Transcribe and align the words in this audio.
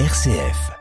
RCF. 0.00 0.72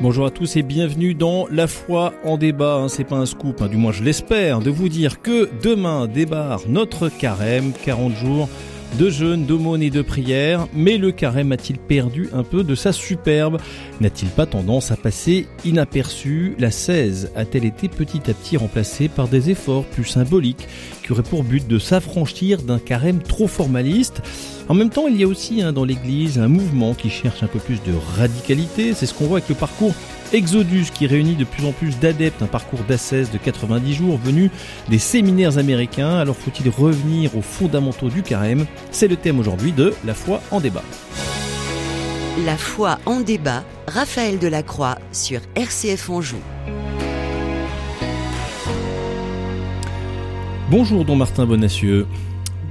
Bonjour 0.00 0.26
à 0.26 0.30
tous 0.30 0.54
et 0.56 0.62
bienvenue 0.62 1.14
dans 1.14 1.48
La 1.50 1.66
foi 1.66 2.14
en 2.22 2.38
débat. 2.38 2.76
Hein, 2.76 2.88
c'est 2.88 3.02
pas 3.02 3.16
un 3.16 3.26
scoop, 3.26 3.60
hein, 3.60 3.66
du 3.66 3.76
moins 3.76 3.90
je 3.90 4.04
l'espère, 4.04 4.60
de 4.60 4.70
vous 4.70 4.88
dire 4.88 5.20
que 5.20 5.50
demain 5.64 6.06
débarre 6.06 6.60
notre 6.68 7.08
carême, 7.08 7.72
40 7.84 8.14
jours 8.14 8.48
de 8.98 9.10
jeûne, 9.10 9.46
d'aumône 9.46 9.82
et 9.82 9.90
de 9.90 10.02
prière, 10.02 10.68
mais 10.74 10.98
le 10.98 11.12
carême 11.12 11.52
a-t-il 11.52 11.78
perdu 11.78 12.28
un 12.32 12.42
peu 12.42 12.64
de 12.64 12.74
sa 12.74 12.92
superbe? 12.92 13.58
N'a-t-il 14.00 14.28
pas 14.30 14.46
tendance 14.46 14.90
à 14.90 14.96
passer 14.96 15.46
inaperçu? 15.64 16.54
La 16.58 16.70
16 16.70 17.32
a-t-elle 17.34 17.64
été 17.64 17.88
petit 17.88 18.30
à 18.30 18.34
petit 18.34 18.56
remplacée 18.56 19.08
par 19.08 19.28
des 19.28 19.50
efforts 19.50 19.84
plus 19.84 20.04
symboliques 20.04 20.68
qui 21.02 21.12
auraient 21.12 21.22
pour 21.22 21.44
but 21.44 21.66
de 21.66 21.78
s'affranchir 21.78 22.62
d'un 22.62 22.78
carême 22.78 23.22
trop 23.22 23.48
formaliste? 23.48 24.22
En 24.68 24.74
même 24.74 24.90
temps, 24.90 25.08
il 25.08 25.20
y 25.20 25.24
a 25.24 25.26
aussi 25.26 25.62
hein, 25.62 25.72
dans 25.72 25.84
l'Église 25.84 26.38
un 26.38 26.48
mouvement 26.48 26.94
qui 26.94 27.10
cherche 27.10 27.42
un 27.42 27.48
peu 27.48 27.58
plus 27.58 27.82
de 27.82 27.92
radicalité. 28.16 28.94
C'est 28.94 29.06
ce 29.06 29.14
qu'on 29.14 29.26
voit 29.26 29.38
avec 29.38 29.48
le 29.48 29.54
parcours 29.54 29.92
Exodus 30.32 30.86
qui 30.94 31.06
réunit 31.06 31.34
de 31.34 31.44
plus 31.44 31.66
en 31.66 31.72
plus 31.72 31.98
d'adeptes, 31.98 32.42
un 32.42 32.46
parcours 32.46 32.80
d'ascèse 32.88 33.30
de 33.30 33.38
90 33.38 33.92
jours 33.94 34.16
venu 34.16 34.50
des 34.88 34.98
séminaires 34.98 35.58
américains. 35.58 36.16
Alors 36.18 36.36
faut-il 36.36 36.70
revenir 36.70 37.36
aux 37.36 37.42
fondamentaux 37.42 38.08
du 38.08 38.22
carême? 38.22 38.66
C'est 38.90 39.08
le 39.08 39.16
thème 39.16 39.38
aujourd'hui 39.38 39.72
de 39.72 39.94
La 40.04 40.14
foi 40.14 40.40
en 40.50 40.60
débat. 40.60 40.82
La 42.46 42.56
foi 42.56 42.98
en 43.04 43.20
débat, 43.20 43.62
Raphaël 43.86 44.38
Delacroix 44.38 44.96
sur 45.12 45.40
RCF 45.54 46.08
Anjou. 46.08 46.38
Bonjour 50.70 51.04
Don 51.04 51.16
Martin 51.16 51.44
Bonacieux. 51.44 52.06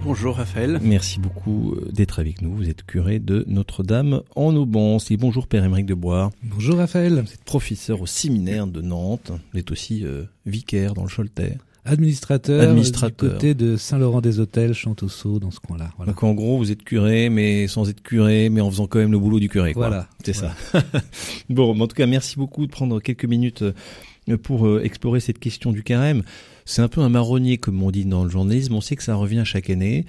Bonjour 0.03 0.38
Raphaël. 0.38 0.80
Merci 0.81 1.19
beaucoup 1.19 1.73
euh, 1.73 1.91
d'être 1.91 2.19
avec 2.19 2.41
nous. 2.41 2.55
Vous 2.55 2.69
êtes 2.69 2.83
curé 2.83 3.19
de 3.19 3.45
Notre-Dame 3.47 4.21
en 4.35 4.55
Aubance. 4.55 5.11
Et 5.11 5.17
bonjour 5.17 5.45
Père 5.45 5.63
Émeric 5.63 5.85
de 5.85 5.94
Bois. 5.94 6.31
Bonjour 6.41 6.77
Raphaël. 6.77 7.21
Vous 7.23 7.33
êtes 7.33 7.44
professeur 7.44 8.02
au 8.02 8.07
séminaire 8.07 8.66
de 8.66 8.81
Nantes. 8.81 9.31
Vous 9.53 9.59
êtes 9.59 9.69
aussi 9.69 10.03
euh, 10.03 10.23
vicaire 10.47 10.95
dans 10.95 11.03
le 11.03 11.09
Choletais. 11.09 11.57
Administrateur, 11.85 12.61
Administrateur. 12.61 13.29
du 13.29 13.35
côté 13.35 13.53
de 13.53 13.77
Saint-Laurent-des-Hôtels, 13.77 14.73
Chantosso, 14.73 15.39
dans 15.39 15.52
ce 15.52 15.59
coin-là. 15.59 15.91
Voilà. 15.97 16.11
Donc 16.13 16.23
en 16.23 16.33
gros, 16.33 16.57
vous 16.57 16.72
êtes 16.72 16.83
curé, 16.83 17.29
mais 17.29 17.67
sans 17.67 17.88
être 17.88 18.02
curé, 18.02 18.49
mais 18.49 18.61
en 18.61 18.72
faisant 18.72 18.88
quand 18.88 18.99
même 18.99 19.11
le 19.11 19.19
boulot 19.19 19.39
du 19.39 19.49
curé. 19.49 19.73
Quoi. 19.73 19.88
Voilà. 19.88 20.07
C'est 20.23 20.33
ça. 20.33 20.55
bon, 21.49 21.79
en 21.79 21.88
tout 21.88 21.95
cas, 21.95 22.07
merci 22.07 22.38
beaucoup 22.38 22.66
de 22.66 22.72
prendre 22.72 22.99
quelques 22.99 23.25
minutes 23.25 23.61
euh, 23.61 24.38
pour 24.38 24.79
explorer 24.81 25.19
cette 25.19 25.39
question 25.39 25.72
du 25.72 25.83
carême 25.83 26.23
c'est 26.65 26.81
un 26.81 26.87
peu 26.87 27.01
un 27.01 27.09
marronnier 27.09 27.57
comme 27.57 27.81
on 27.83 27.91
dit 27.91 28.05
dans 28.05 28.23
le 28.23 28.29
journalisme. 28.29 28.73
On 28.73 28.81
sait 28.81 28.95
que 28.95 29.03
ça 29.03 29.15
revient 29.15 29.43
chaque 29.45 29.69
année, 29.69 30.05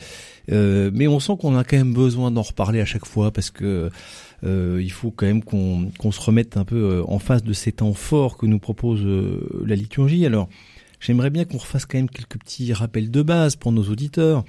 euh, 0.51 0.91
mais 0.93 1.09
on 1.09 1.21
sent 1.21 1.35
qu'on 1.41 1.57
a 1.57 1.65
quand 1.65 1.77
même 1.77 1.95
besoin 1.95 2.31
d'en 2.31 2.43
reparler 2.43 2.81
à 2.81 2.85
chaque 2.85 3.07
fois 3.07 3.31
parce 3.31 3.51
que 3.51 3.91
euh, 4.45 4.81
il 4.83 4.91
faut 4.91 5.11
quand 5.11 5.27
même 5.27 5.43
qu'on 5.43 6.13
se 6.13 6.21
remette 6.21 6.57
un 6.57 6.65
peu 6.65 6.77
euh, 6.77 7.03
en 7.07 7.19
face 7.19 7.45
de 7.45 7.53
ces 7.53 7.73
temps 7.73 7.95
forts 7.95 8.37
que 8.37 8.47
nous 8.47 8.59
propose 8.59 9.05
la 9.65 9.77
liturgie. 9.77 10.27
Alors, 10.27 10.49
j'aimerais 11.01 11.31
bien 11.31 11.45
qu'on 11.45 11.59
refasse 11.59 11.87
quand 11.87 11.99
même 11.99 12.11
quelques 12.11 12.39
petits 12.39 12.73
rappels 12.73 13.11
de 13.11 13.23
base 13.23 13.57
pour 13.57 13.73
nos 13.73 13.85
auditeurs. 13.85 14.45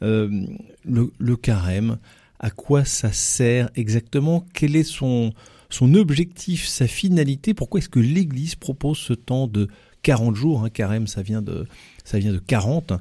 le, 0.00 0.48
le 0.84 1.36
carême, 1.36 1.98
à 2.40 2.50
quoi 2.50 2.84
ça 2.84 3.12
sert 3.12 3.70
exactement? 3.74 4.44
Quel 4.52 4.76
est 4.76 4.82
son 4.82 5.32
son 5.70 5.94
objectif, 5.94 6.66
sa 6.66 6.86
finalité? 6.86 7.52
Pourquoi 7.52 7.78
est-ce 7.78 7.88
que 7.88 7.98
l'Église 7.98 8.54
propose 8.54 8.98
ce 8.98 9.12
temps 9.12 9.48
de 9.48 9.68
40 10.04 10.36
jours, 10.36 10.62
hein, 10.62 10.70
carême, 10.70 11.08
ça 11.08 11.22
vient 11.22 11.42
de, 11.42 11.66
ça 12.04 12.18
vient 12.18 12.32
de 12.32 12.38
40. 12.38 12.92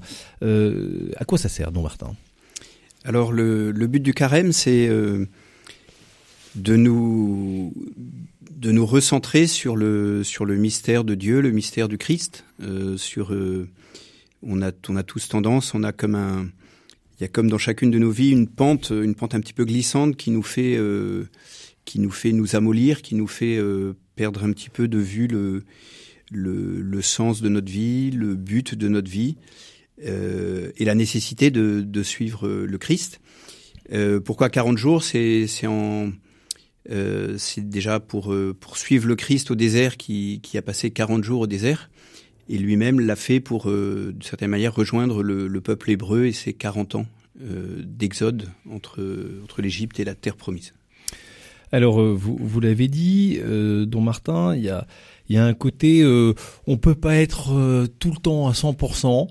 Euh, 0.41 1.11
à 1.17 1.25
quoi 1.25 1.37
ça 1.37 1.49
sert, 1.49 1.71
Don 1.71 1.83
Martin? 1.83 2.15
Alors, 3.03 3.31
le, 3.31 3.71
but 3.73 3.99
du 3.99 4.13
carême, 4.13 4.53
c'est 4.53 4.87
euh, 4.87 5.27
de 6.55 6.75
nous 6.75 7.73
de 8.52 8.71
nous 8.71 8.86
recentrer 8.86 9.45
sur 9.45 9.75
le 9.75 10.23
sur 10.23 10.45
le 10.45 10.55
mystère 10.55 11.03
de 11.03 11.15
Dieu, 11.15 11.42
le 11.42 11.52
mystère 11.52 11.89
du 11.89 11.97
Christ. 11.97 12.45
Euh, 12.61 12.95
sur 12.95 13.36
on 14.42 14.61
a 14.61 14.71
on 14.87 14.95
a 14.95 15.03
tous 15.03 15.27
tendance, 15.27 15.73
on 15.75 15.83
a 15.83 15.92
comme 15.92 16.15
un 16.15 16.47
il 17.19 17.23
y 17.23 17.25
a 17.25 17.27
comme 17.27 17.49
dans 17.49 17.58
chacune 17.58 17.92
de 17.92 17.99
nos 17.99 18.11
vies 18.11 18.31
une 18.31 18.47
pente, 18.47 18.92
une 18.92 19.15
pente 19.15 19.36
un 19.36 19.42
petit 19.42 19.53
peu 19.53 19.65
glissante 19.65 20.15
qui 20.15 20.31
nous 20.31 20.43
fait 20.43 20.80
qui 21.83 21.99
nous 21.99 22.11
fait 22.11 22.31
nous 22.31 22.55
amollir, 22.55 23.02
qui 23.02 23.15
nous 23.15 23.27
fait 23.27 23.59
perdre 24.15 24.45
un 24.45 24.53
petit 24.53 24.69
peu 24.69 24.87
de 24.87 24.99
vue 24.99 25.27
le 25.27 25.65
le, 26.33 27.02
sens 27.02 27.42
de 27.42 27.49
notre 27.49 27.71
vie, 27.71 28.11
le 28.11 28.36
but 28.36 28.76
de 28.76 28.88
notre 28.88 29.10
vie 29.10 29.36
euh, 30.04 30.71
et 30.77 30.86
la 30.86 30.95
nécessité 30.95 31.52
de, 31.52 32.04
suivre 32.04 32.49
le 32.49 32.77
Christ. 32.77 33.21
Euh, 33.92 34.20
pourquoi 34.20 34.49
40 34.49 34.77
jours? 34.77 35.04
C'est 35.04 35.45
euh, 36.89 37.38
déjà 37.58 37.99
pour, 37.99 38.33
pour 38.60 38.77
suivre 38.77 39.08
le 39.08 39.16
Christ 39.16 39.52
au 39.52 39.55
désert 39.55 39.98
qui, 39.98 40.42
a 40.55 40.61
passé 40.61 40.92
40 40.92 41.23
jours 41.23 41.42
au 41.42 41.48
désert 41.48 41.89
et 42.49 42.58
lui-même 42.58 42.99
l'a 42.99 43.16
fait 43.16 43.39
pour, 43.39 43.67
d'une 43.67 44.22
certaine 44.22 44.49
manière, 44.49 44.76
rejoindre 44.76 45.23
le, 45.23 45.48
le, 45.48 45.61
peuple 45.61 45.92
hébreu 45.92 46.26
et 46.26 46.33
ses 46.33 46.54
40 46.54 46.95
ans 46.95 47.05
d'exode 47.39 48.49
entre, 48.70 49.02
l'Égypte 49.60 49.99
et 49.99 50.04
la 50.04 50.16
terre 50.16 50.36
promise. 50.36 50.73
Alors, 51.72 52.04
vous, 52.04 52.38
vous 52.39 52.60
l'avez 52.60 52.88
dit, 52.88 53.39
Don 53.88 54.02
Martin, 54.02 54.55
il 54.55 54.64
y 54.64 54.70
a 54.70 54.86
il 55.30 55.36
y 55.36 55.39
a 55.39 55.45
un 55.45 55.54
côté, 55.54 56.02
euh, 56.02 56.34
on 56.67 56.78
peut 56.78 56.95
pas 56.95 57.16
être 57.16 57.54
euh, 57.54 57.88
tout 58.00 58.11
le 58.11 58.17
temps 58.17 58.48
à 58.48 58.54
100%. 58.54 59.28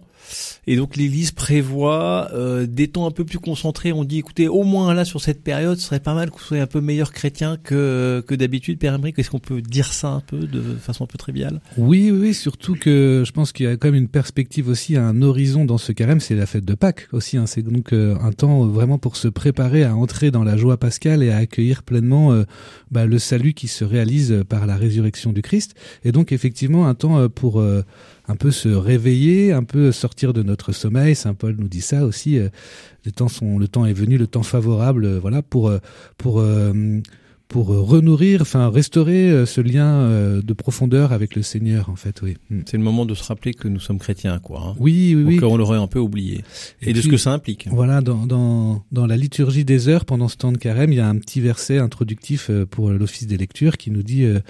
Et 0.66 0.76
donc 0.76 0.96
l'Église 0.96 1.32
prévoit 1.32 2.30
euh, 2.34 2.66
des 2.66 2.88
temps 2.88 3.06
un 3.06 3.10
peu 3.10 3.24
plus 3.24 3.38
concentrés. 3.38 3.92
On 3.92 4.04
dit, 4.04 4.18
écoutez, 4.18 4.48
au 4.48 4.62
moins 4.62 4.94
là 4.94 5.04
sur 5.04 5.20
cette 5.20 5.42
période, 5.42 5.78
ce 5.78 5.86
serait 5.86 6.00
pas 6.00 6.14
mal 6.14 6.30
que 6.30 6.36
vous 6.36 6.44
soyez 6.44 6.62
un 6.62 6.66
peu 6.66 6.80
meilleur 6.80 7.12
chrétien 7.12 7.56
que 7.62 8.22
que 8.26 8.34
d'habitude. 8.34 8.78
Père 8.78 8.94
Emmerich, 8.94 9.18
est-ce 9.18 9.30
qu'on 9.30 9.38
peut 9.38 9.60
dire 9.60 9.92
ça 9.92 10.08
un 10.08 10.20
peu 10.20 10.38
de 10.38 10.62
façon 10.76 11.04
un 11.04 11.06
peu 11.06 11.18
triviale? 11.18 11.60
Oui, 11.76 12.10
oui, 12.10 12.34
surtout 12.34 12.74
que 12.74 13.22
je 13.26 13.32
pense 13.32 13.52
qu'il 13.52 13.66
y 13.66 13.68
a 13.68 13.76
quand 13.76 13.88
même 13.88 14.00
une 14.00 14.08
perspective 14.08 14.68
aussi, 14.68 14.96
un 14.96 15.20
horizon 15.22 15.64
dans 15.64 15.78
ce 15.78 15.92
carême, 15.92 16.20
c'est 16.20 16.34
la 16.34 16.46
fête 16.46 16.64
de 16.64 16.74
Pâques 16.74 17.08
aussi. 17.12 17.36
Hein. 17.36 17.46
C'est 17.46 17.62
donc 17.62 17.92
euh, 17.92 18.16
un 18.20 18.32
temps 18.32 18.66
vraiment 18.66 18.98
pour 18.98 19.16
se 19.16 19.28
préparer 19.28 19.84
à 19.84 19.96
entrer 19.96 20.30
dans 20.30 20.44
la 20.44 20.56
joie 20.56 20.76
pascale 20.76 21.22
et 21.22 21.30
à 21.30 21.38
accueillir 21.38 21.82
pleinement 21.82 22.32
euh, 22.32 22.44
bah, 22.90 23.06
le 23.06 23.18
salut 23.18 23.54
qui 23.54 23.68
se 23.68 23.84
réalise 23.84 24.44
par 24.48 24.66
la 24.66 24.76
résurrection 24.76 25.32
du 25.32 25.42
Christ. 25.42 25.74
Et 26.04 26.12
donc 26.12 26.30
effectivement 26.32 26.86
un 26.86 26.94
temps 26.94 27.28
pour 27.28 27.62
un 28.28 28.36
peu 28.36 28.50
se 28.50 28.68
réveiller, 28.68 29.52
un 29.52 29.64
peu 29.64 29.92
sortir 29.92 30.32
de 30.32 30.42
notre 30.42 30.72
sommeil. 30.72 31.14
Saint 31.14 31.34
Paul 31.34 31.56
nous 31.58 31.68
dit 31.68 31.80
ça 31.80 32.04
aussi. 32.04 32.38
Euh, 32.38 32.48
le 33.04 33.10
temps 33.10 33.28
sont, 33.28 33.58
le 33.58 33.66
temps 33.68 33.84
est 33.84 33.92
venu, 33.92 34.16
le 34.16 34.28
temps 34.28 34.44
favorable, 34.44 35.04
euh, 35.04 35.18
voilà, 35.18 35.42
pour 35.42 35.68
euh, 35.68 35.78
pour 36.18 36.42
pour 37.48 37.66
renourrir, 37.66 38.40
enfin 38.40 38.70
restaurer 38.70 39.44
ce 39.44 39.60
lien 39.60 40.08
de 40.42 40.52
profondeur 40.54 41.12
avec 41.12 41.36
le 41.36 41.42
Seigneur, 41.42 41.90
en 41.90 41.96
fait, 41.96 42.22
oui. 42.22 42.38
Mm. 42.48 42.60
C'est 42.64 42.78
le 42.78 42.82
moment 42.82 43.04
de 43.04 43.12
se 43.12 43.22
rappeler 43.24 43.52
que 43.52 43.68
nous 43.68 43.78
sommes 43.78 43.98
chrétiens, 43.98 44.38
quoi. 44.38 44.68
Hein. 44.68 44.74
Oui, 44.78 45.12
oui, 45.14 45.38
oui. 45.38 45.40
on 45.44 45.58
l'aurait 45.58 45.76
un 45.76 45.86
peu 45.86 45.98
oublié. 45.98 46.44
Et, 46.80 46.94
de 46.94 47.00
ce 47.02 47.08
que 47.08 47.18
ça 47.18 47.30
implique. 47.30 47.68
Voilà, 47.70 48.00
dans, 48.00 48.24
dans, 48.24 48.82
dans 48.90 49.06
la 49.06 49.18
liturgie 49.18 49.66
des 49.66 49.88
heures, 49.88 50.06
pendant 50.06 50.28
ce 50.28 50.38
temps 50.38 50.50
de 50.50 50.56
carême, 50.56 50.94
il 50.94 50.96
y 50.96 51.00
a 51.00 51.06
un 51.06 51.18
petit 51.18 51.42
verset 51.42 51.76
introductif 51.76 52.50
pour 52.70 52.88
l'office 52.88 53.26
des 53.26 53.36
lectures 53.36 53.76
qui 53.76 53.90
nous 53.90 54.02
dit 54.02 54.24
euh, 54.24 54.40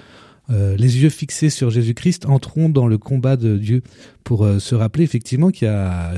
les 0.49 1.01
yeux 1.01 1.09
fixés 1.09 1.49
sur 1.49 1.69
Jésus-Christ, 1.69 2.25
entrons 2.25 2.69
dans 2.69 2.87
le 2.87 2.97
combat 2.97 3.37
de 3.37 3.57
Dieu 3.57 3.81
pour 4.23 4.45
euh, 4.45 4.59
se 4.59 4.75
rappeler 4.75 5.03
effectivement 5.03 5.51
qu'il 5.51 5.67
y 5.67 5.71
a, 5.71 6.11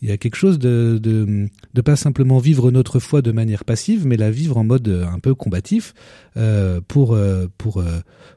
il 0.00 0.08
y 0.08 0.12
a 0.12 0.16
quelque 0.16 0.36
chose 0.36 0.58
de, 0.58 0.98
de, 1.02 1.48
de 1.72 1.80
pas 1.80 1.96
simplement 1.96 2.38
vivre 2.38 2.70
notre 2.70 2.98
foi 2.98 3.22
de 3.22 3.32
manière 3.32 3.64
passive, 3.64 4.06
mais 4.06 4.16
la 4.16 4.30
vivre 4.30 4.56
en 4.56 4.64
mode 4.64 4.88
un 4.88 5.18
peu 5.18 5.34
combatif 5.34 5.94
euh, 6.36 6.80
pour 6.86 7.16
pour 7.58 7.82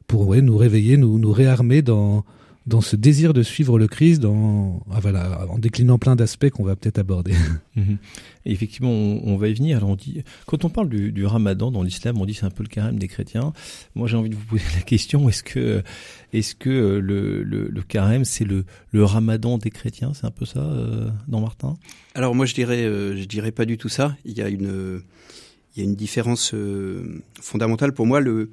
pour 0.07 0.27
ouais, 0.27 0.41
nous 0.41 0.57
réveiller, 0.57 0.97
nous 0.97 1.19
nous 1.19 1.31
réarmer 1.31 1.81
dans 1.81 2.23
dans 2.67 2.81
ce 2.81 2.95
désir 2.95 3.33
de 3.33 3.43
suivre 3.43 3.77
le 3.77 3.87
Christ, 3.87 4.19
dans, 4.19 4.83
ah, 4.91 4.99
voilà, 4.99 5.45
en 5.49 5.59
déclinant 5.59 5.99
plein 5.99 6.15
d'aspects 6.15 6.49
qu'on 6.49 6.63
va 6.63 6.75
peut-être 6.75 6.99
aborder. 6.99 7.33
Mhm. 7.77 7.97
Et 8.45 8.53
effectivement, 8.53 8.89
on, 8.89 9.35
va 9.35 9.49
y 9.49 9.53
venir. 9.53 9.75
Alors 9.75 9.89
on 9.89 9.95
dit, 9.97 10.23
quand 10.45 10.63
on 10.63 10.69
parle 10.69 10.87
du, 10.87 11.11
du 11.11 11.25
Ramadan 11.25 11.71
dans 11.71 11.83
l'islam, 11.83 12.21
on 12.21 12.25
dit 12.25 12.33
c'est 12.33 12.45
un 12.45 12.49
peu 12.49 12.63
le 12.63 12.69
carême 12.69 12.97
des 12.97 13.09
chrétiens. 13.09 13.51
Moi, 13.95 14.07
j'ai 14.07 14.15
envie 14.15 14.29
de 14.29 14.35
vous 14.35 14.45
poser 14.45 14.63
la 14.77 14.81
question 14.81 15.27
est-ce 15.27 15.43
que, 15.43 15.83
est-ce 16.31 16.55
que 16.55 16.69
euh, 16.69 16.99
le, 17.01 17.43
le, 17.43 17.67
le 17.67 17.81
carême 17.81 18.23
c'est 18.23 18.45
le, 18.45 18.63
le 18.91 19.03
Ramadan 19.03 19.57
des 19.57 19.71
chrétiens? 19.71 20.13
C'est 20.13 20.25
un 20.25 20.31
peu 20.31 20.45
ça, 20.45 20.61
euh, 20.61 21.09
dans 21.27 21.41
Martin? 21.41 21.73
Alors 22.13 22.33
moi, 22.33 22.45
je 22.45 22.53
dirais, 22.53 22.85
euh, 22.85 23.17
je 23.17 23.25
dirais 23.25 23.51
pas 23.51 23.65
du 23.65 23.77
tout 23.77 23.89
ça. 23.89 24.15
Il 24.23 24.37
y 24.37 24.41
a 24.41 24.47
une, 24.47 25.01
il 25.75 25.83
y 25.83 25.85
a 25.85 25.89
une 25.89 25.95
différence 25.95 26.55
fondamentale 27.41 27.91
pour 27.91 28.05
moi. 28.05 28.21
Le 28.21 28.51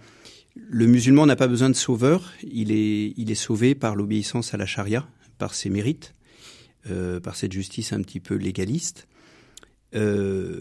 le 0.54 0.86
musulman 0.86 1.26
n'a 1.26 1.36
pas 1.36 1.48
besoin 1.48 1.70
de 1.70 1.74
sauveur, 1.74 2.32
il 2.42 2.72
est, 2.72 3.34
sauvé 3.34 3.74
par 3.74 3.96
l'obéissance 3.96 4.52
à 4.54 4.56
la 4.56 4.66
charia, 4.66 5.08
par 5.38 5.54
ses 5.54 5.70
mérites, 5.70 6.14
euh, 6.90 7.20
par 7.20 7.36
cette 7.36 7.52
justice 7.52 7.92
un 7.92 8.02
petit 8.02 8.20
peu 8.20 8.34
légaliste. 8.34 9.08
Euh, 9.94 10.60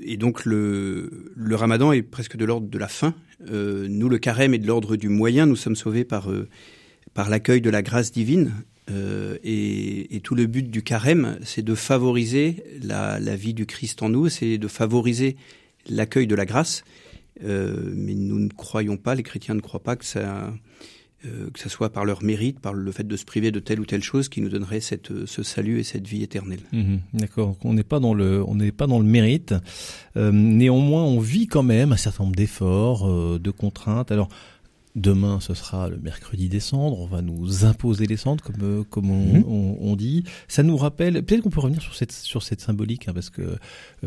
et 0.00 0.16
donc 0.16 0.44
le, 0.44 1.34
ramadan 1.50 1.92
est 1.92 2.02
presque 2.02 2.36
de 2.36 2.44
l'ordre 2.44 2.68
de 2.68 2.78
la 2.78 2.88
fin. 2.88 3.14
Euh, 3.50 3.86
nous, 3.88 4.08
le 4.08 4.18
carême 4.18 4.54
est 4.54 4.58
de 4.58 4.66
l'ordre 4.66 4.96
du 4.96 5.08
moyen, 5.08 5.46
nous 5.46 5.56
sommes 5.56 5.76
sauvés 5.76 6.04
par, 6.04 6.30
par 7.14 7.30
l'accueil 7.30 7.60
de 7.60 7.70
la 7.70 7.82
grâce 7.82 8.12
divine. 8.12 8.52
Et, 9.42 10.14
et, 10.14 10.20
tout 10.20 10.34
le 10.34 10.44
but 10.44 10.70
du 10.70 10.82
carême, 10.82 11.38
c'est 11.44 11.62
de 11.62 11.74
favoriser 11.74 12.62
la, 12.82 13.18
la, 13.18 13.36
vie 13.36 13.54
du 13.54 13.64
Christ 13.64 14.02
en 14.02 14.10
nous, 14.10 14.28
c'est 14.28 14.58
de 14.58 14.68
favoriser 14.68 15.36
l'accueil 15.88 16.26
de 16.26 16.34
la 16.34 16.44
grâce. 16.44 16.84
Euh, 17.42 17.92
mais 17.94 18.14
nous 18.14 18.38
ne 18.38 18.48
croyons 18.48 18.96
pas, 18.96 19.14
les 19.14 19.22
chrétiens 19.22 19.54
ne 19.54 19.60
croient 19.60 19.82
pas 19.82 19.96
que 19.96 20.04
ça, 20.04 20.52
euh, 21.24 21.50
que 21.50 21.60
ça 21.60 21.68
soit 21.68 21.90
par 21.90 22.04
leur 22.04 22.24
mérite, 22.24 22.58
par 22.58 22.74
le 22.74 22.90
fait 22.90 23.06
de 23.06 23.16
se 23.16 23.24
priver 23.24 23.52
de 23.52 23.60
telle 23.60 23.78
ou 23.78 23.84
telle 23.84 24.02
chose 24.02 24.28
qui 24.28 24.40
nous 24.40 24.48
donnerait 24.48 24.80
cette, 24.80 25.24
ce 25.24 25.42
salut 25.44 25.78
et 25.78 25.84
cette 25.84 26.08
vie 26.08 26.24
éternelle. 26.24 26.62
Mmh, 26.72 26.96
D'accord. 27.14 27.56
On 27.62 27.74
n'est 27.74 27.84
pas 27.84 28.00
dans 28.00 28.12
le, 28.12 28.44
pas 28.76 28.88
dans 28.88 28.98
le 28.98 29.04
mérite. 29.04 29.54
Euh, 30.16 30.32
néanmoins, 30.32 31.04
on 31.04 31.20
vit 31.20 31.46
quand 31.46 31.62
même 31.62 31.92
un 31.92 31.96
certain 31.96 32.24
nombre 32.24 32.34
d'efforts, 32.34 33.08
euh, 33.08 33.38
de 33.38 33.50
contraintes. 33.52 34.10
Alors, 34.10 34.30
Demain, 34.94 35.40
ce 35.40 35.54
sera 35.54 35.88
le 35.88 35.96
mercredi 35.96 36.50
des 36.50 36.60
cendres. 36.60 37.00
On 37.00 37.06
va 37.06 37.22
nous 37.22 37.64
imposer 37.64 38.06
les 38.06 38.18
cendres, 38.18 38.44
comme 38.44 38.62
euh, 38.62 38.84
comme 38.84 39.10
on, 39.10 39.38
mmh. 39.38 39.44
on, 39.46 39.78
on, 39.80 39.96
dit. 39.96 40.24
Ça 40.48 40.62
nous 40.62 40.76
rappelle. 40.76 41.22
Peut-être 41.22 41.40
qu'on 41.40 41.48
peut 41.48 41.60
revenir 41.60 41.80
sur 41.80 41.94
cette 41.94 42.12
sur 42.12 42.42
cette 42.42 42.60
symbolique, 42.60 43.08
hein, 43.08 43.14
parce 43.14 43.30
que 43.30 43.40
euh, 43.40 43.56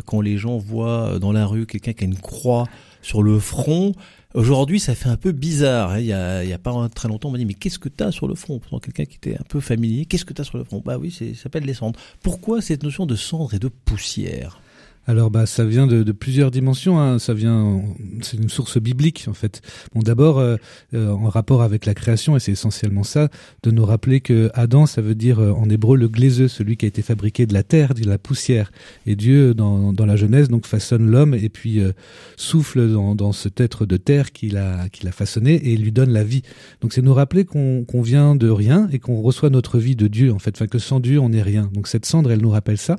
quand 0.06 0.22
les 0.22 0.38
gens 0.38 0.58
voient 0.58 1.18
dans 1.18 1.32
la 1.32 1.48
rue 1.48 1.66
quelqu'un 1.66 1.94
qui 1.94 2.04
a 2.04 2.08
une 2.08 2.20
croix 2.20 2.68
sur 3.02 3.24
le 3.24 3.40
front, 3.40 3.94
aujourd'hui, 4.36 4.80
ça 4.80 4.94
fait 4.94 5.10
un 5.10 5.18
peu 5.18 5.32
bizarre. 5.32 5.90
Hein. 5.90 6.00
Il 6.02 6.06
y 6.06 6.14
a 6.14 6.44
il 6.44 6.50
y 6.52 6.54
a 6.54 6.60
pas 6.60 6.88
très 6.94 7.08
longtemps, 7.08 7.30
on 7.30 7.32
m'a 7.32 7.40
dit 7.40 7.46
mais 7.46 7.56
qu'est-ce 7.56 7.80
que 7.80 7.90
t'as 7.90 8.12
sur 8.12 8.28
le 8.28 8.36
front? 8.36 8.60
Pourtant, 8.60 8.78
quelqu'un 8.78 9.06
qui 9.06 9.16
était 9.16 9.40
un 9.40 9.46
peu 9.50 9.62
familier, 9.62 10.06
qu'est-ce 10.06 10.26
que 10.26 10.34
t'as 10.34 10.44
sur 10.44 10.60
le 10.60 10.66
front? 10.66 10.84
Bah 10.86 11.00
oui, 11.00 11.10
c'est 11.10 11.34
ça 11.34 11.44
s'appelle 11.44 11.66
les 11.66 11.74
cendres. 11.74 12.00
Pourquoi 12.22 12.62
cette 12.62 12.84
notion 12.84 13.08
de 13.08 13.16
cendre 13.16 13.56
et 13.56 13.60
de 13.60 13.70
poussière? 13.70 14.60
Alors 15.08 15.30
bah 15.30 15.46
ça 15.46 15.66
vient 15.66 15.86
de, 15.86 16.02
de 16.04 16.12
plusieurs 16.12 16.50
dimensions. 16.50 17.00
Hein. 17.00 17.20
Ça 17.20 17.34
vient, 17.34 17.82
c'est 18.22 18.38
une 18.38 18.50
source 18.50 18.80
biblique 18.80 19.26
en 19.28 19.34
fait. 19.34 19.62
Bon 19.94 20.02
d'abord 20.02 20.40
euh, 20.40 20.58
euh, 20.94 21.12
en 21.12 21.30
rapport 21.30 21.62
avec 21.62 21.86
la 21.86 21.94
création 21.94 22.36
et 22.36 22.40
c'est 22.40 22.52
essentiellement 22.52 23.04
ça 23.04 23.30
de 23.64 23.72
nous 23.72 23.86
rappeler 23.86 24.20
que 24.20 24.50
Adam 24.56 24.88
ça 24.88 25.02
veut 25.02 25.14
dire 25.14 25.40
euh, 25.40 25.52
en 25.52 25.70
hébreu 25.70 25.96
le 25.96 26.08
glaiseux, 26.08 26.48
celui 26.48 26.76
qui 26.76 26.86
a 26.86 26.88
été 26.88 27.04
fabriqué 27.04 27.46
de 27.46 27.54
la 27.54 27.62
terre, 27.62 27.94
de 27.94 28.04
la 28.04 28.18
poussière. 28.18 28.72
Et 29.06 29.16
Dieu 29.16 29.54
dans, 29.54 29.94
dans 29.94 30.06
la 30.08 30.16
Genèse 30.16 30.50
donc 30.50 30.66
façonne 30.66 31.10
l'homme 31.10 31.36
et 31.36 31.50
puis 31.50 31.80
euh, 31.80 31.92
souffle 32.36 32.92
dans, 32.92 33.14
dans 33.14 33.32
cet 33.32 33.62
être 33.62 33.86
de 33.86 33.98
terre 33.98 34.32
qu'il 34.32 34.58
a 34.58 34.90
qu'il 34.90 35.08
a 35.08 35.12
façonné 35.12 35.72
et 35.72 35.78
lui 35.78 35.92
donne 35.92 36.12
la 36.12 36.24
vie. 36.24 36.42
Donc 36.82 36.94
c'est 36.94 37.04
nous 37.04 37.14
rappeler 37.14 37.46
qu'on 37.46 37.86
qu'on 37.86 38.02
vient 38.02 38.36
de 38.36 38.50
rien 38.50 38.90
et 38.92 38.98
qu'on 38.98 39.22
reçoit 39.22 39.52
notre 39.52 39.78
vie 39.78 39.96
de 39.96 40.08
Dieu 40.08 40.34
en 40.34 40.40
fait. 40.40 40.56
Enfin 40.56 40.68
que 40.68 40.80
sans 40.80 41.00
Dieu 41.00 41.20
on 41.20 41.30
n'est 41.30 41.44
rien. 41.44 41.70
Donc 41.74 41.88
cette 41.88 42.08
cendre 42.08 42.32
elle 42.32 42.42
nous 42.42 42.50
rappelle 42.50 42.80
ça. 42.80 42.98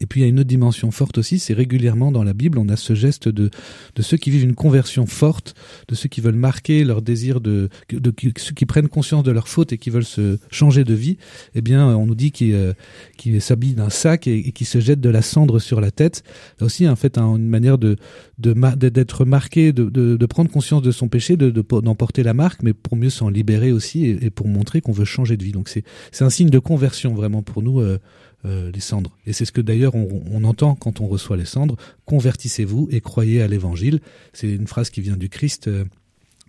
Et 0.00 0.06
puis 0.06 0.20
il 0.20 0.24
y 0.24 0.26
a 0.26 0.28
une 0.28 0.40
autre 0.40 0.48
dimension 0.48 0.90
forte 0.90 1.18
aussi, 1.18 1.38
c'est 1.38 1.54
régulièrement 1.54 2.12
dans 2.12 2.22
la 2.22 2.32
Bible, 2.32 2.58
on 2.58 2.68
a 2.68 2.76
ce 2.76 2.94
geste 2.94 3.28
de, 3.28 3.50
de 3.94 4.02
ceux 4.02 4.16
qui 4.16 4.30
vivent 4.30 4.44
une 4.44 4.54
conversion 4.54 5.06
forte, 5.06 5.54
de 5.88 5.94
ceux 5.94 6.08
qui 6.08 6.20
veulent 6.20 6.34
marquer 6.34 6.84
leur 6.84 7.02
désir 7.02 7.40
de, 7.40 7.68
de, 7.90 8.12
ceux 8.36 8.54
qui 8.54 8.66
prennent 8.66 8.88
conscience 8.88 9.22
de 9.24 9.32
leur 9.32 9.48
faute 9.48 9.72
et 9.72 9.78
qui 9.78 9.90
veulent 9.90 10.04
se 10.04 10.38
changer 10.50 10.84
de 10.84 10.94
vie. 10.94 11.18
Eh 11.54 11.60
bien, 11.60 11.96
on 11.96 12.06
nous 12.06 12.14
dit 12.14 12.30
qu'ils 12.30 12.54
euh, 12.54 12.72
qu 13.16 13.38
s'habillent 13.40 13.74
d'un 13.74 13.90
sac 13.90 14.26
et, 14.26 14.38
et 14.38 14.52
qui 14.52 14.64
se 14.64 14.80
jettent 14.80 15.00
de 15.00 15.10
la 15.10 15.22
cendre 15.22 15.58
sur 15.58 15.80
la 15.80 15.90
tête. 15.90 16.22
Là 16.60 16.66
aussi, 16.66 16.88
en 16.88 16.96
fait, 16.96 17.18
hein, 17.18 17.36
une 17.36 17.48
manière 17.48 17.78
de 17.78 17.96
d'être 18.38 19.24
marqué, 19.24 19.72
de, 19.72 20.26
prendre 20.26 20.50
conscience 20.50 20.82
de 20.82 20.90
son 20.90 21.08
péché, 21.08 21.36
de 21.36 21.50
d'emporter 21.80 22.22
la 22.22 22.34
marque, 22.34 22.62
mais 22.62 22.72
pour 22.72 22.96
mieux 22.96 23.10
s'en 23.10 23.28
libérer 23.28 23.72
aussi 23.72 24.06
et, 24.06 24.30
pour 24.30 24.46
montrer 24.48 24.80
qu'on 24.80 24.92
veut 24.92 25.04
changer 25.04 25.36
de 25.36 25.44
vie. 25.44 25.52
Donc 25.52 25.68
c'est 25.68 25.84
un 26.24 26.30
signe 26.30 26.50
de 26.50 26.58
conversion 26.58 27.14
vraiment 27.14 27.42
pour 27.42 27.62
nous. 27.62 27.80
Euh, 27.80 27.98
euh, 28.44 28.70
les 28.70 28.78
cendres. 28.78 29.18
Et 29.26 29.32
c'est 29.32 29.44
ce 29.44 29.50
que 29.50 29.60
d'ailleurs 29.60 29.96
on, 29.96 30.44
entend 30.44 30.76
quand 30.76 31.00
on 31.00 31.08
reçoit 31.08 31.36
les 31.36 31.44
cendres. 31.44 31.76
Convertissez-vous 32.04 32.86
et 32.92 33.00
croyez 33.00 33.42
à 33.42 33.48
l'évangile. 33.48 33.98
C'est 34.32 34.48
une 34.48 34.68
phrase 34.68 34.90
qui 34.90 35.00
vient 35.00 35.16
du 35.16 35.28
Christ 35.28 35.66
euh, 35.66 35.84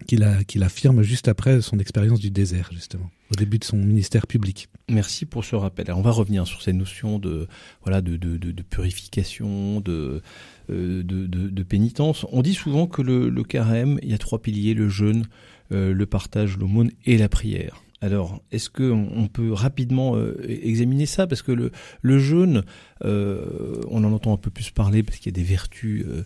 qu'il 0.06 0.24
qu 0.48 0.62
affirme 0.62 1.02
juste 1.02 1.28
après 1.28 1.62
son 1.62 1.80
expérience 1.80 2.20
du 2.20 2.30
désert, 2.30 2.70
justement, 2.72 3.10
au 3.32 3.36
début 3.36 3.58
de 3.58 3.64
son 3.64 3.78
ministère 3.78 4.28
public. 4.28 4.70
Merci 4.88 5.26
pour 5.26 5.44
ce 5.44 5.56
rappel. 5.56 5.92
On 5.92 6.04
va 6.04 6.12
revenir 6.12 6.46
sur 6.46 6.62
ces 6.62 6.74
notions 6.74 7.18
de, 7.18 7.48
voilà, 7.84 8.02
de, 8.02 8.18
de, 8.18 8.62
purification, 8.62 9.82
de, 9.82 10.22
euh, 10.70 11.02
de, 11.02 11.26
de, 11.26 11.64
pénitence. 11.64 12.24
On 12.32 12.44
dit 12.44 12.54
souvent 12.54 12.86
que 12.86 13.02
le, 13.02 13.44
carême, 13.44 14.00
il 14.04 14.12
y 14.12 14.14
a 14.14 14.20
trois 14.20 14.44
piliers, 14.44 14.76
le 14.76 14.90
jeûne, 14.90 15.26
le 15.72 16.06
partage, 16.06 16.56
l'aumône 16.58 16.92
et 17.06 17.18
la 17.18 17.30
prière. 17.30 17.82
Alors, 18.02 18.42
est-ce 18.52 18.70
que 18.70 18.90
on 18.90 19.28
peut 19.28 19.52
rapidement 19.52 20.16
euh, 20.16 20.38
examiner 20.48 21.06
ça? 21.06 21.28
Parce 21.28 21.42
que 21.42 21.52
le, 21.52 21.72
le 22.02 22.18
jeûne, 22.18 22.64
euh, 23.04 23.82
on 23.90 24.04
en 24.04 24.14
entend 24.14 24.34
un 24.34 24.38
peu 24.38 24.50
plus 24.50 24.72
parler 24.72 25.04
parce 25.04 25.18
qu'il 25.18 25.28
y 25.28 25.36
a 25.36 25.38
des 25.38 25.44
vertus 25.44 26.06
euh, 26.08 26.24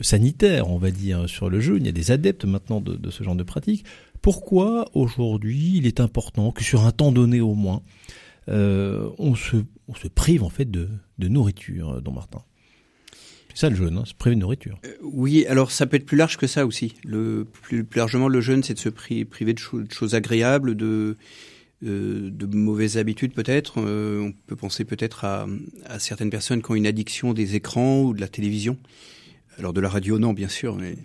sanitaires, 0.00 0.68
on 0.68 0.78
va 0.78 0.90
dire, 0.90 1.28
sur 1.28 1.48
le 1.48 1.60
jeûne. 1.60 1.84
Il 1.84 1.86
y 1.86 1.90
a 1.90 1.92
des 1.92 2.10
adeptes 2.10 2.44
maintenant 2.44 2.80
de, 2.80 3.10
ce 3.10 3.22
genre 3.22 3.36
de 3.36 3.44
pratique. 3.44 3.84
Pourquoi 4.20 4.88
aujourd'hui 4.94 5.76
il 5.76 5.86
est 5.86 6.00
important 6.00 6.50
que 6.50 6.64
sur 6.64 6.84
un 6.84 6.92
temps 6.92 7.12
donné 7.12 7.40
au 7.40 7.54
moins, 7.54 7.82
on 8.48 9.34
se 9.34 9.56
on 9.88 9.94
se 9.94 10.08
prive 10.08 10.42
en 10.42 10.48
fait 10.48 10.70
de, 10.70 10.88
de 11.18 11.28
nourriture, 11.28 12.00
don 12.00 12.12
Martin? 12.12 12.42
C'est 13.54 13.60
ça 13.60 13.70
le 13.70 13.76
jeûne, 13.76 13.98
hein, 13.98 14.04
se 14.04 14.14
priver 14.14 14.36
de 14.36 14.40
nourriture. 14.40 14.78
Euh, 14.84 14.94
oui, 15.02 15.46
alors 15.46 15.70
ça 15.70 15.86
peut 15.86 15.96
être 15.96 16.06
plus 16.06 16.16
large 16.16 16.36
que 16.36 16.46
ça 16.46 16.66
aussi. 16.66 16.94
Le, 17.04 17.46
plus, 17.62 17.84
plus 17.84 17.98
largement, 17.98 18.28
le 18.28 18.40
jeûne, 18.40 18.62
c'est 18.62 18.74
de 18.74 18.78
se 18.78 18.88
pri 18.88 19.24
priver 19.24 19.54
de, 19.54 19.58
cho 19.58 19.80
de, 19.80 19.92
choses 19.92 20.14
agréables, 20.14 20.74
de, 20.74 21.16
euh, 21.84 22.30
de 22.30 22.46
mauvaises 22.56 22.96
habitudes 22.96 23.32
peut-être. 23.32 23.74
Euh, 23.78 24.20
on 24.20 24.32
peut 24.46 24.56
penser 24.56 24.84
peut-être 24.84 25.24
à, 25.24 25.46
à, 25.84 25.98
certaines 25.98 26.30
personnes 26.30 26.62
qui 26.62 26.70
ont 26.70 26.74
une 26.74 26.86
addiction 26.86 27.32
des 27.32 27.56
écrans 27.56 28.02
ou 28.02 28.14
de 28.14 28.20
la 28.20 28.28
télévision. 28.28 28.78
Alors 29.58 29.72
de 29.72 29.80
la 29.80 29.88
radio, 29.88 30.18
non, 30.18 30.32
bien 30.32 30.48
sûr. 30.48 30.76
Mais... 30.76 30.96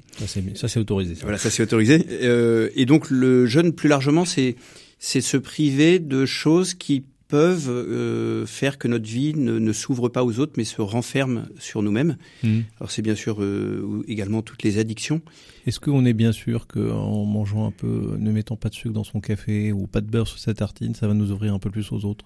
Ça 0.55 0.67
c'est 0.67 0.79
autorisé. 0.79 1.15
Ça. 1.15 1.21
Voilà, 1.23 1.37
ça 1.37 1.49
c'est 1.49 1.63
autorisé. 1.63 2.05
Euh, 2.23 2.69
et 2.75 2.85
donc 2.85 3.09
le 3.09 3.45
jeûne, 3.45 3.73
plus 3.73 3.89
largement, 3.89 4.25
c'est 4.25 4.55
c'est 4.99 5.21
se 5.21 5.37
priver 5.37 5.99
de 5.99 6.25
choses 6.25 6.73
qui 6.73 7.03
peuvent 7.27 7.69
euh, 7.69 8.45
faire 8.45 8.77
que 8.77 8.87
notre 8.87 9.05
vie 9.05 9.33
ne, 9.35 9.59
ne 9.59 9.73
s'ouvre 9.73 10.09
pas 10.09 10.23
aux 10.23 10.39
autres, 10.39 10.53
mais 10.57 10.63
se 10.63 10.81
renferme 10.81 11.47
sur 11.59 11.81
nous-mêmes. 11.81 12.17
Mmh. 12.43 12.59
Alors 12.79 12.91
c'est 12.91 13.01
bien 13.01 13.15
sûr 13.15 13.41
euh, 13.41 14.03
également 14.07 14.41
toutes 14.41 14.63
les 14.63 14.77
addictions. 14.77 15.21
Est-ce 15.65 15.79
qu'on 15.79 16.05
est 16.05 16.13
bien 16.13 16.31
sûr 16.31 16.67
qu'en 16.67 17.25
mangeant 17.25 17.67
un 17.67 17.71
peu, 17.71 18.15
ne 18.17 18.31
mettant 18.31 18.55
pas 18.55 18.69
de 18.69 18.75
sucre 18.75 18.93
dans 18.93 19.03
son 19.03 19.19
café 19.19 19.71
ou 19.71 19.87
pas 19.87 20.01
de 20.01 20.09
beurre 20.09 20.27
sur 20.27 20.39
sa 20.39 20.53
tartine, 20.53 20.95
ça 20.95 21.07
va 21.07 21.13
nous 21.13 21.31
ouvrir 21.31 21.53
un 21.53 21.59
peu 21.59 21.69
plus 21.69 21.91
aux 21.91 22.05
autres? 22.05 22.25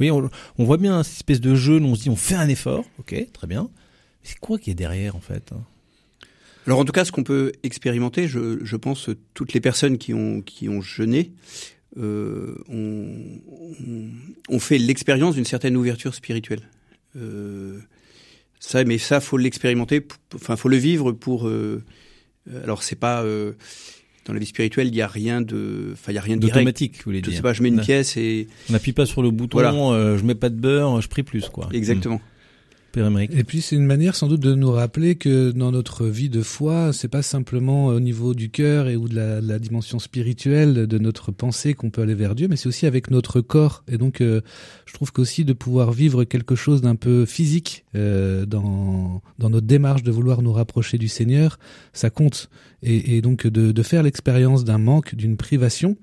Oui, 0.00 0.10
on, 0.10 0.28
on, 0.58 0.64
voit 0.64 0.78
bien 0.78 1.02
cette 1.02 1.16
espèce 1.16 1.40
de 1.40 1.54
jeûne, 1.54 1.84
on 1.84 1.94
se 1.94 2.02
dit 2.02 2.10
on 2.10 2.16
fait 2.16 2.34
un 2.34 2.48
effort, 2.48 2.84
ok, 2.98 3.14
très 3.32 3.46
bien. 3.46 3.68
C'est 4.22 4.38
quoi 4.38 4.58
qui 4.58 4.70
est 4.70 4.74
derrière 4.74 5.16
en 5.16 5.20
fait 5.20 5.52
hein? 5.52 5.62
Alors 6.66 6.78
en 6.78 6.84
tout 6.84 6.92
cas, 6.92 7.04
ce 7.04 7.10
qu'on 7.10 7.24
peut 7.24 7.52
expérimenter, 7.64 8.28
je, 8.28 8.64
je 8.64 8.76
pense 8.76 9.10
toutes 9.34 9.52
les 9.52 9.60
personnes 9.60 9.98
qui 9.98 10.14
ont 10.14 10.40
qui 10.42 10.68
ont 10.68 10.80
jeûné 10.80 11.32
euh, 11.98 12.54
on, 12.68 13.06
on, 13.48 14.08
on, 14.48 14.58
fait 14.58 14.78
l'expérience 14.78 15.34
d'une 15.34 15.44
certaine 15.44 15.76
ouverture 15.76 16.14
spirituelle. 16.14 16.62
Euh, 17.16 17.78
ça, 18.60 18.84
mais 18.84 18.98
ça, 18.98 19.20
faut 19.20 19.36
l'expérimenter. 19.36 20.06
Enfin, 20.34 20.56
faut 20.56 20.68
le 20.68 20.76
vivre 20.76 21.12
pour. 21.12 21.48
Euh, 21.48 21.82
alors, 22.62 22.82
c'est 22.82 22.96
pas 22.96 23.22
euh, 23.22 23.52
dans 24.26 24.32
la 24.32 24.38
vie 24.38 24.46
spirituelle, 24.46 24.88
il 24.88 24.94
y 24.94 25.02
a 25.02 25.08
rien 25.08 25.40
de, 25.40 25.90
enfin, 25.92 26.12
il 26.12 26.14
y 26.14 26.18
a 26.18 26.22
rien 26.22 26.36
d'automatique. 26.36 26.98
Vous 26.98 27.04
voulez 27.06 27.18
je 27.18 27.24
dire. 27.24 27.36
sais 27.36 27.42
pas, 27.42 27.52
je 27.52 27.62
mets 27.62 27.68
une 27.68 27.76
non. 27.76 27.82
pièce 27.82 28.16
et 28.16 28.48
on 28.68 28.72
n'appuie 28.72 28.92
pas 28.92 29.06
sur 29.06 29.22
le 29.22 29.30
bouton. 29.30 29.58
Voilà. 29.58 29.72
Euh, 29.74 30.16
je 30.16 30.24
mets 30.24 30.34
pas 30.34 30.48
de 30.48 30.56
beurre, 30.56 31.00
je 31.00 31.08
prie 31.08 31.22
plus, 31.22 31.48
quoi. 31.48 31.68
Exactement. 31.72 32.20
Et 32.94 33.44
puis 33.44 33.62
c'est 33.62 33.76
une 33.76 33.86
manière 33.86 34.14
sans 34.14 34.28
doute 34.28 34.40
de 34.40 34.54
nous 34.54 34.70
rappeler 34.70 35.14
que 35.14 35.50
dans 35.50 35.72
notre 35.72 36.06
vie 36.06 36.28
de 36.28 36.42
foi, 36.42 36.92
c'est 36.92 37.08
pas 37.08 37.22
simplement 37.22 37.86
au 37.86 38.00
niveau 38.00 38.34
du 38.34 38.50
cœur 38.50 38.88
et 38.88 38.96
ou 38.96 39.08
de 39.08 39.14
la, 39.14 39.58
dimension 39.58 39.98
spirituelle 39.98 40.86
de 40.86 40.98
notre 40.98 41.32
pensée 41.32 41.72
qu'on 41.72 41.90
peut 41.90 42.02
aller 42.02 42.14
vers 42.14 42.34
Dieu, 42.34 42.48
mais 42.48 42.56
c'est 42.56 42.66
aussi 42.66 42.84
avec 42.86 43.10
notre 43.10 43.40
corps. 43.40 43.82
Et 43.88 43.96
donc 43.96 44.20
euh, 44.20 44.42
je 44.84 44.92
trouve 44.92 45.10
qu'aussi 45.10 45.44
de 45.46 45.54
pouvoir 45.54 45.92
vivre 45.92 46.24
quelque 46.24 46.54
chose 46.54 46.82
d'un 46.82 46.96
peu 46.96 47.24
physique 47.24 47.86
euh, 47.94 48.44
dans 48.44 49.22
dans 49.38 49.48
notre 49.48 49.66
démarche 49.66 50.02
de 50.02 50.10
vouloir 50.10 50.42
nous 50.42 50.52
rapprocher 50.52 50.98
du 50.98 51.08
Seigneur, 51.08 51.58
ça 51.94 52.10
compte. 52.10 52.50
Et, 52.84 53.20
donc 53.22 53.46
de 53.46 53.82
faire 53.84 54.02
l'expérience 54.02 54.64
d'un 54.64 54.78
manque, 54.78 55.14
d'une 55.14 55.36
privation 55.36 55.96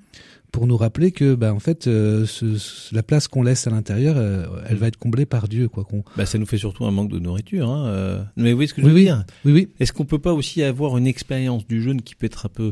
pour 0.52 0.68
nous 0.68 0.78
rappeler 0.78 1.12
que 1.12 1.36
bah 1.36 1.54
en 1.54 1.60
fait 1.60 1.88
euh, 1.88 2.26
ce, 2.26 2.58
ce, 2.58 2.94
la 2.94 3.04
place 3.04 3.28
qu'on 3.28 3.44
laisse 3.44 3.68
à 3.68 3.70
l'intérieur 3.70 4.16
euh, 4.18 4.46
elle 4.68 4.78
va 4.78 4.88
être 4.88 4.98
comblée 4.98 5.26
par 5.26 5.48
Dieu 5.48 5.68
quoi 5.68 5.84
qu'on 5.84 6.04
bah 6.18 6.26
ça 6.26 6.38
nous 6.38 6.46
fait 6.46 6.58
surtout 6.58 6.86
un 6.86 6.92
manque 6.92 7.12
de 7.12 7.20
nourriture 7.20 7.70
hein, 7.70 7.88
euh... 7.88 8.24
mais 8.36 8.54
oui 8.54 8.68
ce 8.68 8.74
que 8.74 8.82
je 8.82 8.88
oui, 8.88 8.92
veux 8.92 8.98
oui. 8.98 9.04
dire 9.06 9.24
oui 9.46 9.52
oui. 9.54 9.70
Est-ce 9.80 9.94
qu'on 9.94 10.06
peut 10.06 10.20
pas 10.20 10.34
aussi 10.34 10.64
avoir 10.64 10.98
une 10.98 11.08
expérience 11.08 11.68
du 11.68 11.82
jeûne 11.82 12.02
qui 12.02 12.16
peut 12.16 12.26
être 12.26 12.46
un 12.46 12.50
peu 12.50 12.72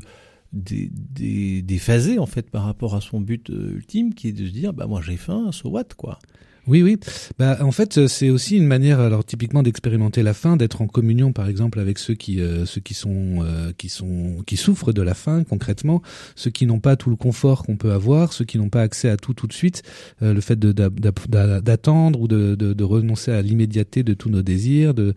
dé, 0.53 0.89
dé, 0.91 1.61
déphasée 1.61 2.19
en 2.19 2.25
fait 2.25 2.49
par 2.49 2.63
rapport 2.63 2.95
à 2.95 3.01
son 3.01 3.21
but 3.21 3.49
ultime 3.49 4.13
qui 4.13 4.29
est 4.29 4.33
de 4.33 4.45
se 4.45 4.51
dire 4.51 4.73
bah 4.73 4.87
moi 4.87 5.01
j'ai 5.05 5.17
faim 5.17 5.51
so 5.51 5.69
what 5.69 5.89
quoi? 5.95 6.19
Oui, 6.67 6.83
oui. 6.83 6.97
Bah, 7.39 7.57
en 7.61 7.71
fait, 7.71 8.07
c'est 8.07 8.29
aussi 8.29 8.57
une 8.57 8.67
manière, 8.67 8.99
alors 8.99 9.23
typiquement, 9.25 9.63
d'expérimenter 9.63 10.23
la 10.23 10.33
faim, 10.33 10.57
d'être 10.57 10.81
en 10.81 10.87
communion, 10.87 11.31
par 11.31 11.47
exemple, 11.47 11.79
avec 11.79 11.97
ceux 11.97 12.13
qui, 12.13 12.39
euh, 12.41 12.65
ceux 12.65 12.81
qui 12.81 12.93
sont, 12.93 13.39
euh, 13.41 13.71
qui 13.77 13.89
sont, 13.89 14.43
qui 14.45 14.57
souffrent 14.57 14.93
de 14.93 15.01
la 15.01 15.13
faim 15.13 15.43
concrètement, 15.47 16.01
ceux 16.35 16.51
qui 16.51 16.65
n'ont 16.65 16.79
pas 16.79 16.95
tout 16.95 17.09
le 17.09 17.15
confort 17.15 17.63
qu'on 17.63 17.77
peut 17.77 17.91
avoir, 17.91 18.33
ceux 18.33 18.45
qui 18.45 18.57
n'ont 18.57 18.69
pas 18.69 18.81
accès 18.81 19.09
à 19.09 19.17
tout 19.17 19.33
tout 19.33 19.47
de 19.47 19.53
suite, 19.53 19.83
euh, 20.21 20.33
le 20.33 20.41
fait 20.41 20.59
d'attendre 20.59 22.19
ou 22.19 22.27
de, 22.27 22.55
de, 22.55 22.73
de, 22.73 22.83
renoncer 22.83 23.31
à 23.31 23.41
l'immédiateté 23.41 24.03
de 24.03 24.13
tous 24.13 24.29
nos 24.29 24.41
désirs, 24.41 24.93
de, 24.93 25.13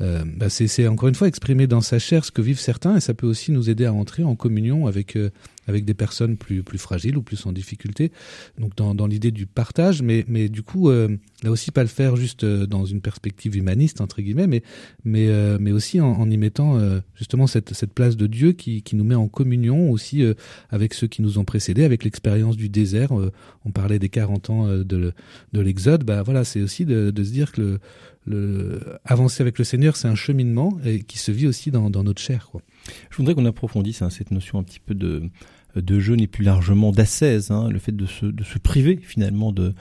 euh, 0.00 0.24
bah, 0.36 0.48
c'est 0.48 0.86
encore 0.88 1.08
une 1.08 1.14
fois 1.14 1.28
exprimer 1.28 1.66
dans 1.66 1.80
sa 1.80 1.98
chair 1.98 2.24
ce 2.24 2.30
que 2.30 2.42
vivent 2.42 2.60
certains, 2.60 2.96
et 2.96 3.00
ça 3.00 3.14
peut 3.14 3.26
aussi 3.26 3.52
nous 3.52 3.70
aider 3.70 3.84
à 3.84 3.92
entrer 3.92 4.24
en 4.24 4.36
communion 4.36 4.86
avec 4.86 5.16
euh, 5.16 5.30
avec 5.66 5.84
des 5.84 5.94
personnes 5.94 6.36
plus 6.36 6.62
plus 6.62 6.78
fragiles 6.78 7.16
ou 7.16 7.22
plus 7.22 7.46
en 7.46 7.52
difficulté. 7.52 8.12
Donc 8.58 8.76
dans, 8.76 8.94
dans 8.94 9.06
l'idée 9.06 9.30
du 9.30 9.46
partage, 9.46 10.02
mais 10.02 10.24
mais 10.28 10.48
du 10.48 10.62
coup 10.62 10.90
euh, 10.90 11.16
là 11.42 11.50
aussi 11.50 11.70
pas 11.70 11.82
le 11.82 11.88
faire 11.88 12.16
juste 12.16 12.44
euh, 12.44 12.66
dans 12.66 12.84
une 12.84 13.00
perspective 13.00 13.56
humaniste 13.56 14.00
entre 14.00 14.22
guillemets, 14.22 14.46
mais 14.46 14.62
mais 15.04 15.28
euh, 15.28 15.58
mais 15.60 15.72
aussi 15.72 16.00
en, 16.00 16.12
en 16.12 16.30
y 16.30 16.36
mettant 16.36 16.78
euh, 16.78 17.00
justement 17.14 17.46
cette 17.46 17.74
cette 17.74 17.92
place 17.92 18.16
de 18.16 18.26
Dieu 18.26 18.52
qui 18.52 18.82
qui 18.82 18.96
nous 18.96 19.04
met 19.04 19.14
en 19.14 19.28
communion 19.28 19.90
aussi 19.90 20.22
avec 20.70 20.94
ceux 20.94 21.06
qui 21.06 21.22
nous 21.22 21.38
ont 21.38 21.44
précédés, 21.44 21.84
avec 21.84 22.04
l'expérience 22.04 22.56
du 22.56 22.68
désert. 22.68 23.10
on 23.12 23.70
parlait 23.70 23.98
des 23.98 24.08
40 24.08 24.50
ans 24.50 24.68
de 24.68 25.12
de 25.52 25.60
l'exode. 25.60 26.04
Bah 26.04 26.22
voilà, 26.22 26.44
c'est 26.44 26.60
aussi 26.60 26.84
de, 26.84 27.10
de 27.10 27.24
se 27.24 27.30
dire 27.30 27.52
que 27.52 27.60
le, 27.60 27.80
le 28.26 28.80
avancer 29.04 29.42
avec 29.42 29.58
le 29.58 29.64
Seigneur, 29.64 29.96
c'est 29.96 30.08
un 30.08 30.14
cheminement 30.14 30.78
et 30.84 31.02
qui 31.02 31.18
se 31.18 31.32
vit 31.32 31.46
aussi 31.46 31.70
dans, 31.70 31.90
dans 31.90 32.04
notre 32.04 32.20
chair. 32.20 32.48
Quoi. 32.50 32.62
Je 33.10 33.16
voudrais 33.16 33.34
qu'on 33.34 33.46
approfondisse 33.46 34.02
hein, 34.02 34.10
cette 34.10 34.30
notion 34.30 34.58
un 34.58 34.62
petit 34.62 34.80
peu 34.80 34.94
de, 34.94 35.30
de 35.76 36.00
jeûne 36.00 36.20
et 36.20 36.26
plus 36.26 36.44
largement 36.44 36.92
d'ascèse, 36.92 37.50
hein, 37.50 37.68
le 37.68 37.78
fait 37.78 37.94
de 37.94 38.06
se, 38.06 38.58
priver 38.58 38.98
finalement 39.02 39.52
de, 39.52 39.74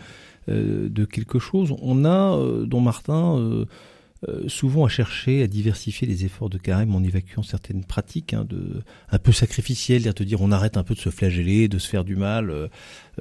euh, 0.49 0.89
quelque 1.05 1.39
chose. 1.39 1.75
On 1.81 2.05
a, 2.05 2.37
euh, 2.37 2.65
dont 2.65 2.81
Martin, 2.81 3.37
euh, 3.37 4.47
souvent 4.47 4.85
à 4.85 4.89
chercher 4.89 5.43
à 5.43 5.47
diversifier 5.47 6.07
les 6.07 6.23
efforts 6.23 6.49
de 6.49 6.57
carême 6.57 6.95
en 6.95 7.03
évacuant 7.03 7.43
certaines 7.43 7.83
pratiques 7.83 8.33
hein, 8.33 8.47
un 9.11 9.19
peu 9.19 9.33
sacrificielles, 9.33 10.07
à 10.07 10.13
te 10.13 10.23
dire 10.23 10.41
on 10.41 10.51
arrête 10.51 10.77
un 10.77 10.83
peu 10.83 10.93
de 10.93 10.99
se 10.99 11.09
flageller, 11.09 11.67
de 11.67 11.77
se 11.77 11.89
faire 11.89 12.05
du 12.05 12.15
mal. 12.15 12.69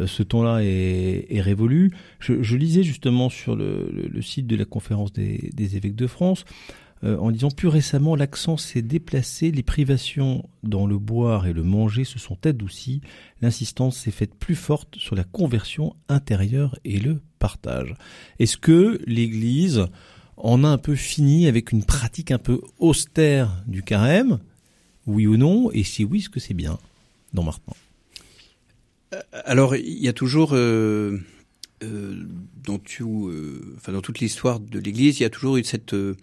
Ce 0.07 0.23
ton-là 0.23 0.61
est, 0.63 1.41
révolu. 1.41 1.91
Je, 2.21 2.57
lisais 2.57 2.85
justement 2.85 3.31
sur 3.31 3.57
le, 3.57 4.23
site 4.23 4.47
de 4.47 4.55
la 4.55 4.65
conférence 4.65 5.13
des 5.13 5.77
évêques 5.77 5.97
de 5.97 6.07
France 6.07 6.45
en 7.03 7.31
disant 7.31 7.51
plus 7.51 7.69
récemment 7.69 8.15
l'accent 8.15 8.57
s'est 8.57 8.83
déplacé, 8.83 9.51
les 9.51 9.63
privations 9.63 10.49
dans 10.63 10.87
le 10.87 10.99
boire 10.99 11.47
et 11.47 11.53
le 11.53 11.63
manger 11.63 12.05
se 12.05 12.19
sont 12.19 12.39
adoucies, 12.47 13.01
l'insistance 13.41 13.97
s'est 13.97 14.11
faite 14.11 14.35
plus 14.35 14.55
forte 14.55 14.97
sur 14.99 15.17
la 15.17 15.25
conversion 15.25 15.97
intérieure 16.09 16.79
et 16.85 17.01
le 17.01 17.21
partage. 17.39 17.95
Est-ce 18.39 18.57
que 18.57 19.01
l'Église 19.07 19.87
on 20.37 20.65
a 20.65 20.69
un 20.69 20.79
peu 20.79 20.95
fini 20.95 21.47
avec 21.47 21.73
une 21.73 21.85
pratique 21.85 22.31
un 22.31 22.39
peu 22.39 22.61
austère 22.79 23.63
du 23.67 23.83
carême? 23.83 24.41
Oui 25.07 25.27
ou 25.27 25.37
non? 25.37 25.71
Et 25.73 25.85
si 25.85 26.05
oui, 26.05 26.19
est-ce 26.19 26.31
que 26.31 26.41
c'est 26.41 26.55
bien? 26.55 26.79
Dans 27.33 27.43
Martin. 27.43 27.73
Euh, 29.15 29.21
Alors, 29.45 29.77
il 29.77 30.03
y 30.03 30.09
a 30.09 30.13
toujours, 30.13 30.51
euh, 30.55 31.19
euh, 31.83 32.25
dans, 32.65 32.81
euh, 33.01 33.75
enfin, 33.77 33.93
dans 33.93 34.01
toute 34.01 34.21
l'histoire 34.21 34.61
de 34.61 34.79
l'Église, 34.79 35.21
il 35.21 35.23
y 35.23 35.27
a 35.27 35.31
toujours 35.31 35.57
eu 35.57 35.65
cette, 35.65 35.95
euh, 35.95 36.17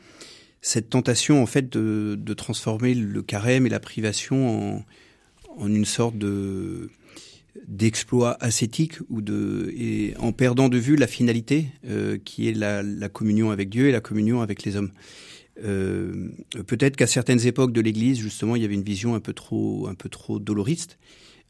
cette 0.62 0.90
tentation 0.90 1.42
en 1.42 1.46
fait 1.46 1.70
de, 1.70 2.34
transformer 2.34 2.94
le 2.94 3.22
carême 3.22 3.66
et 3.66 3.70
la 3.70 3.80
privation 3.80 4.84
en, 5.58 5.68
une 5.68 5.86
sorte 5.86 6.18
de 6.18 6.90
d'exploit 7.68 8.38
ascétique 8.42 8.94
ou 9.10 9.22
de 9.22 9.74
et 9.76 10.14
en 10.18 10.32
perdant 10.32 10.70
de 10.70 10.78
vue 10.78 10.96
la 10.96 11.08
finalité 11.08 11.68
euh, 11.86 12.18
qui 12.24 12.48
est 12.48 12.54
la, 12.54 13.10
communion 13.10 13.52
avec 13.52 13.70
Dieu 13.70 13.90
et 13.90 13.92
la 13.92 14.00
communion 14.00 14.42
avec 14.42 14.64
les 14.64 14.76
hommes. 14.76 14.92
Euh, 15.64 16.30
Peut-être 16.68 16.96
qu'à 16.96 17.08
certaines 17.08 17.46
époques 17.46 17.74
de 17.74 17.82
l'Église, 17.82 18.20
justement, 18.20 18.56
il 18.56 18.62
y 18.62 18.66
avait 18.66 18.76
une 18.76 18.84
vision 18.84 19.16
un 19.16 19.20
peu 19.20 19.34
trop 19.34 19.88
un 19.88 19.96
peu 19.96 20.08
trop 20.08 20.40
doloriste 20.40 21.00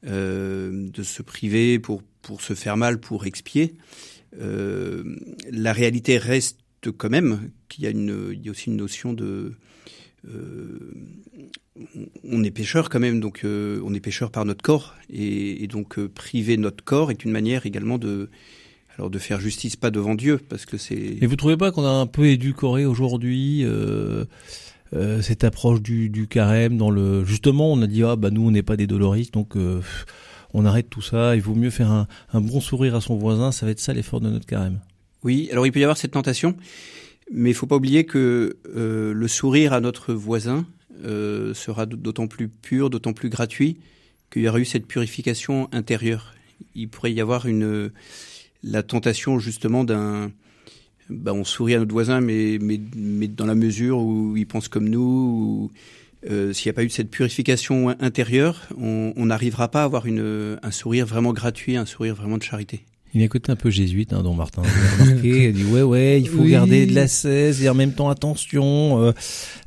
euh, 0.08 0.89
de 0.89 1.04
se 1.04 1.22
priver 1.22 1.78
pour 1.78 2.01
pour 2.22 2.42
se 2.42 2.54
faire 2.54 2.78
mal, 2.78 3.00
pour 3.00 3.25
expier. 3.25 3.75
La 4.32 5.74
réalité 5.74 6.18
reste 6.18 6.60
quand 6.88 7.10
même 7.10 7.52
qu'il 7.68 7.84
y 7.84 7.88
a 7.88 7.90
une 7.90 8.32
il 8.34 8.46
y 8.46 8.48
a 8.48 8.52
aussi 8.52 8.70
une 8.70 8.78
notion 8.78 9.14
de 9.14 9.54
euh, 10.28 10.94
on 12.24 12.44
est 12.44 12.52
pêcheur 12.52 12.90
quand 12.90 13.00
même, 13.00 13.20
donc 13.20 13.42
euh, 13.44 13.82
on 13.86 13.94
est 13.94 14.00
pêcheur 14.00 14.32
par 14.32 14.46
notre 14.46 14.62
corps, 14.62 14.96
et, 15.10 15.68
donc 15.68 15.98
euh, 15.98 16.10
priver 16.10 16.58
notre 16.58 16.84
corps 16.84 17.12
est 17.12 17.24
une 17.24 17.32
manière 17.32 17.66
également 17.66 17.98
de 17.98 18.30
alors 18.98 19.10
de 19.10 19.18
faire 19.18 19.40
justice 19.40 19.78
pas 19.78 19.92
devant 19.92 20.16
Dieu, 20.16 20.40
parce 20.50 20.66
que 20.66 20.78
c'est. 20.78 20.96
Et 20.96 21.26
vous 21.26 21.38
trouvez 21.38 21.56
pas 21.56 21.72
qu'on 21.72 21.86
a 21.86 21.90
un 21.90 22.06
peu 22.06 22.26
édulcoré 22.28 22.86
aujourd'hui 22.86 23.64
euh, 23.64 24.26
cette 25.22 25.44
approche 25.46 25.82
du, 25.82 26.28
carême 26.30 26.78
dans 26.78 26.90
le 26.90 27.24
justement 27.24 27.72
on 27.72 27.82
a 27.82 27.88
dit 27.88 28.04
ah 28.04 28.16
bah 28.16 28.32
nous 28.32 28.42
on 28.42 28.52
n'est 28.52 28.64
pas 28.64 28.76
des 28.76 28.88
doloristes 28.88 29.34
donc 29.34 29.56
on 30.54 30.66
arrête 30.66 30.90
tout 30.90 31.02
ça, 31.02 31.36
il 31.36 31.42
vaut 31.42 31.56
mieux 31.56 31.70
faire 31.70 31.92
un, 31.92 32.08
un 32.34 32.42
bon 32.42 32.60
sourire 32.60 32.96
à 32.96 33.02
son 33.02 33.16
voisin, 33.16 33.52
ça 33.52 33.66
va 33.66 33.72
être 33.72 33.80
ça 33.80 33.94
l'effort 33.94 34.20
de 34.20 34.30
notre 34.30 34.48
carême. 34.48 34.80
Oui, 35.24 35.50
alors 35.52 35.66
il 35.66 35.72
peut 35.72 35.80
y 35.80 35.84
avoir 35.84 35.98
cette 35.98 36.12
tentation, 36.12 36.56
mais 37.32 37.50
il 37.50 37.54
faut 37.54 37.68
pas 37.68 37.76
oublier 37.76 38.06
que 38.06 38.58
euh, 38.76 39.14
le 39.14 39.28
sourire 39.28 39.74
à 39.74 39.82
notre 39.82 40.14
voisin 40.14 40.66
euh, 41.04 41.54
sera 41.54 41.86
d'autant 41.86 42.28
plus 42.28 42.48
pur, 42.48 42.90
d'autant 42.90 43.14
plus 43.14 43.30
gratuit 43.30 43.78
qu'il 44.32 44.44
y 44.44 44.50
aura 44.50 44.60
eu 44.60 44.66
cette 44.66 44.86
purification 44.86 45.70
intérieure. 45.72 46.34
Il 46.76 46.90
pourrait 46.90 47.14
y 47.14 47.22
avoir 47.22 47.48
une 47.48 47.92
la 48.64 48.84
tentation 48.84 49.40
justement 49.40 49.84
d'un 49.84 50.32
ben, 51.10 51.32
on 51.32 51.44
sourit 51.44 51.76
à 51.76 51.80
notre 51.80 51.94
voisin 51.94 52.20
mais, 52.20 52.58
mais, 52.62 52.80
mais 52.96 53.28
dans 53.28 53.46
la 53.46 53.56
mesure 53.56 54.00
où 54.00 54.36
il 54.36 54.46
pense 54.46 54.68
comme 54.68 54.90
nous 54.90 55.02
ou 55.02 55.72
euh, 56.30 56.52
s'il 56.52 56.70
n'y 56.70 56.72
a 56.72 56.74
pas 56.74 56.84
eu 56.84 56.90
cette 56.90 57.10
purification 57.10 57.90
intérieure, 58.02 58.68
on 58.78 59.26
n'arrivera 59.26 59.72
pas 59.72 59.82
à 59.82 59.86
avoir 59.86 60.06
une, 60.06 60.60
un 60.62 60.72
sourire 60.72 61.06
vraiment 61.06 61.32
gratuit, 61.32 61.78
un 61.78 61.86
sourire 61.86 62.16
vraiment 62.16 62.38
de 62.38 62.44
charité. 62.44 62.84
Il 63.13 63.22
a 63.22 63.25
un 63.25 63.28
côté 63.28 63.51
un 63.51 63.56
peu 63.56 63.70
jésuite, 63.70 64.13
hein, 64.13 64.22
dont 64.22 64.34
Martin. 64.34 64.62
Remarqué, 65.00 65.50
il 65.50 65.54
dit 65.54 65.63
ouais 65.66 65.82
ouais, 65.82 66.22
il 66.22 66.28
faut 66.28 66.44
oui. 66.44 66.51
garder 66.51 66.86
de 66.86 66.94
la 66.94 67.08
cesse 67.08 67.62
et 67.62 67.70
en 67.70 67.74
même 67.74 67.94
temps 67.94 68.10
attention. 68.10 69.01
Euh, 69.01 69.12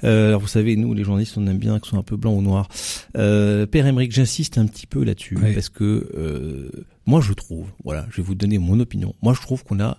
euh, 0.05 0.29
alors 0.29 0.41
vous 0.41 0.47
savez, 0.47 0.77
nous 0.77 0.95
les 0.95 1.05
journalistes, 1.05 1.37
on 1.37 1.47
aime 1.47 1.59
bien 1.59 1.79
que 1.79 1.87
ce 1.87 1.91
soit 1.91 1.99
un 1.99 2.05
peu 2.05 2.17
blanc 2.17 2.35
ou 2.35 2.43
noir. 2.43 2.69
Euh, 3.17 3.67
Père 3.67 3.87
Emmerich, 3.87 4.13
j'insiste 4.13 4.59
un 4.59 4.67
petit 4.67 4.87
peu 4.87 5.03
là-dessus 5.03 5.39
oui. 5.43 5.55
parce 5.55 5.69
que 5.69 6.09
euh, 6.15 6.71
moi 7.07 7.21
je 7.21 7.33
trouve, 7.33 7.67
voilà, 7.85 8.07
je 8.11 8.19
vais 8.19 8.23
vous 8.23 8.35
donner 8.35 8.59
mon 8.59 8.79
opinion. 8.79 9.15
Moi 9.23 9.35
je 9.35 9.41
trouve 9.41 9.65
qu'on 9.65 9.81
a 9.81 9.99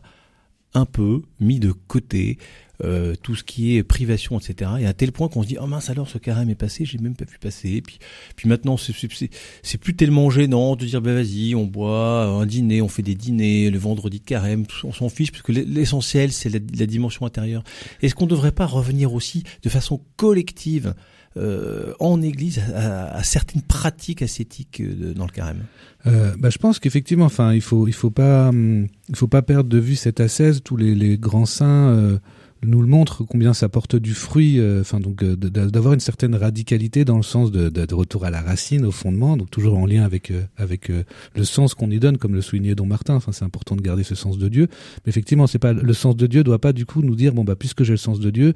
un 0.74 0.86
peu 0.86 1.22
mis 1.40 1.60
de 1.60 1.72
côté 1.72 2.38
euh, 2.84 3.14
tout 3.22 3.36
ce 3.36 3.44
qui 3.44 3.78
est 3.78 3.84
privation, 3.84 4.40
etc. 4.40 4.72
Et 4.80 4.86
à 4.86 4.94
tel 4.94 5.12
point 5.12 5.30
qu'on 5.30 5.44
se 5.44 5.48
dit, 5.48 5.58
oh 5.62 5.68
mince, 5.68 5.90
alors 5.90 6.10
ce 6.10 6.18
carême 6.18 6.50
est 6.50 6.56
passé, 6.56 6.86
j'ai 6.86 6.98
même 6.98 7.16
pas 7.16 7.26
vu 7.26 7.38
passer. 7.40 7.82
Puis, 7.82 8.00
puis 8.36 8.50
maintenant, 8.50 8.78
c'est 8.78 9.78
plus 9.78 9.96
tellement 9.96 10.30
gênant 10.30 10.76
de 10.76 10.86
dire, 10.86 11.02
bah 11.02 11.14
vas-y, 11.14 11.56
on 11.56 11.66
boit 11.66 12.26
un 12.26 12.46
dîner, 12.46 12.82
on 12.82 12.88
fait 12.88 13.04
des 13.04 13.16
dîners, 13.16 13.70
le 13.70 13.78
vendredi 13.78 14.20
de 14.20 14.26
carême, 14.26 14.66
on 14.84 14.92
s'en 14.92 15.10
fiche, 15.10 15.32
parce 15.32 15.44
que 15.44 15.52
l'essentiel, 15.52 16.32
c'est 16.32 16.50
la, 16.50 16.60
la, 16.78 16.86
dimension 16.86 17.26
intérieure. 17.26 17.64
Est-ce 18.02 18.16
qu'on 18.16 18.26
ne 18.26 18.32
devrait 18.32 18.52
pas 18.52 18.66
revenir 18.66 19.14
aussi 19.14 19.44
de 19.62 19.70
façon 19.70 20.02
collective 20.18 20.96
euh, 21.38 21.94
en 22.00 22.22
Église 22.22 22.62
à, 22.76 23.24
certaines 23.24 23.64
pratiques 23.64 24.22
ascétiques 24.22 24.82
de, 24.82 25.14
dans 25.14 25.26
le 25.26 25.32
carême 25.32 25.64
euh, 26.06 26.34
bah, 26.38 26.50
je 26.50 26.58
pense 26.58 26.80
qu'effectivement, 26.80 27.26
enfin, 27.26 27.54
il 27.54 27.62
faut, 27.62 27.88
il 27.88 27.94
faut 27.94 28.12
pas, 28.12 28.50
hum, 28.50 28.88
il 29.10 29.16
faut 29.16 29.28
pas 29.28 29.42
perdre 29.42 29.70
de 29.70 29.80
vue 29.80 29.96
cette 29.96 30.20
ascèse. 30.20 30.62
Tous 30.62 30.76
les, 30.76 31.18
grands 31.18 31.46
saints 31.46 31.90
euh, 31.90 32.18
nous 32.66 32.82
le 32.82 32.88
montre 32.88 33.24
combien 33.24 33.54
ça 33.54 33.70
porte 33.70 33.96
du 33.96 34.14
fruit, 34.14 34.60
euh, 34.60 34.82
enfin 34.82 35.00
donc 35.00 35.24
euh, 35.24 35.36
d'avoir 35.36 35.94
une 35.94 36.00
certaine 36.00 36.36
radicalité 36.36 37.06
dans 37.06 37.18
le 37.18 37.24
sens 37.24 37.52
de, 37.52 37.70
de, 37.70 37.86
de, 37.86 37.96
retour 37.96 38.26
à 38.26 38.30
la 38.30 38.42
racine, 38.42 38.86
au 38.86 38.92
fondement, 38.92 39.38
donc 39.38 39.50
toujours 39.50 39.78
en 39.78 39.86
lien 39.86 40.04
avec 40.04 40.32
euh, 40.32 40.44
avec 40.58 40.90
le 40.90 41.44
sens 41.44 41.74
qu'on 41.74 41.92
y 41.92 42.00
donne, 42.00 42.18
comme 42.18 42.34
le 42.34 42.42
soulignait 42.42 42.76
Don 42.76 42.86
Martin. 42.86 43.16
Enfin 43.16 43.32
c'est 43.32 43.46
important 43.46 43.76
de 43.76 43.82
garder 43.82 44.04
ce 44.04 44.16
sens 44.16 44.38
de 44.38 44.48
Dieu, 44.48 44.68
mais 45.06 45.10
effectivement 45.10 45.48
c'est 45.48 45.60
pas 45.60 45.74
le 45.74 45.94
sens 45.94 46.16
de 46.16 46.28
Dieu 46.28 46.44
doit 46.44 46.60
pas 46.60 46.74
du 46.74 46.86
coup 46.86 47.02
nous 47.02 47.16
dire 47.16 47.34
bon 47.34 47.44
bah 47.44 47.56
puisque 47.56 47.84
j'ai 47.84 47.94
le 47.94 47.98
sens 47.98 48.20
de 48.20 48.30
Dieu, 48.30 48.54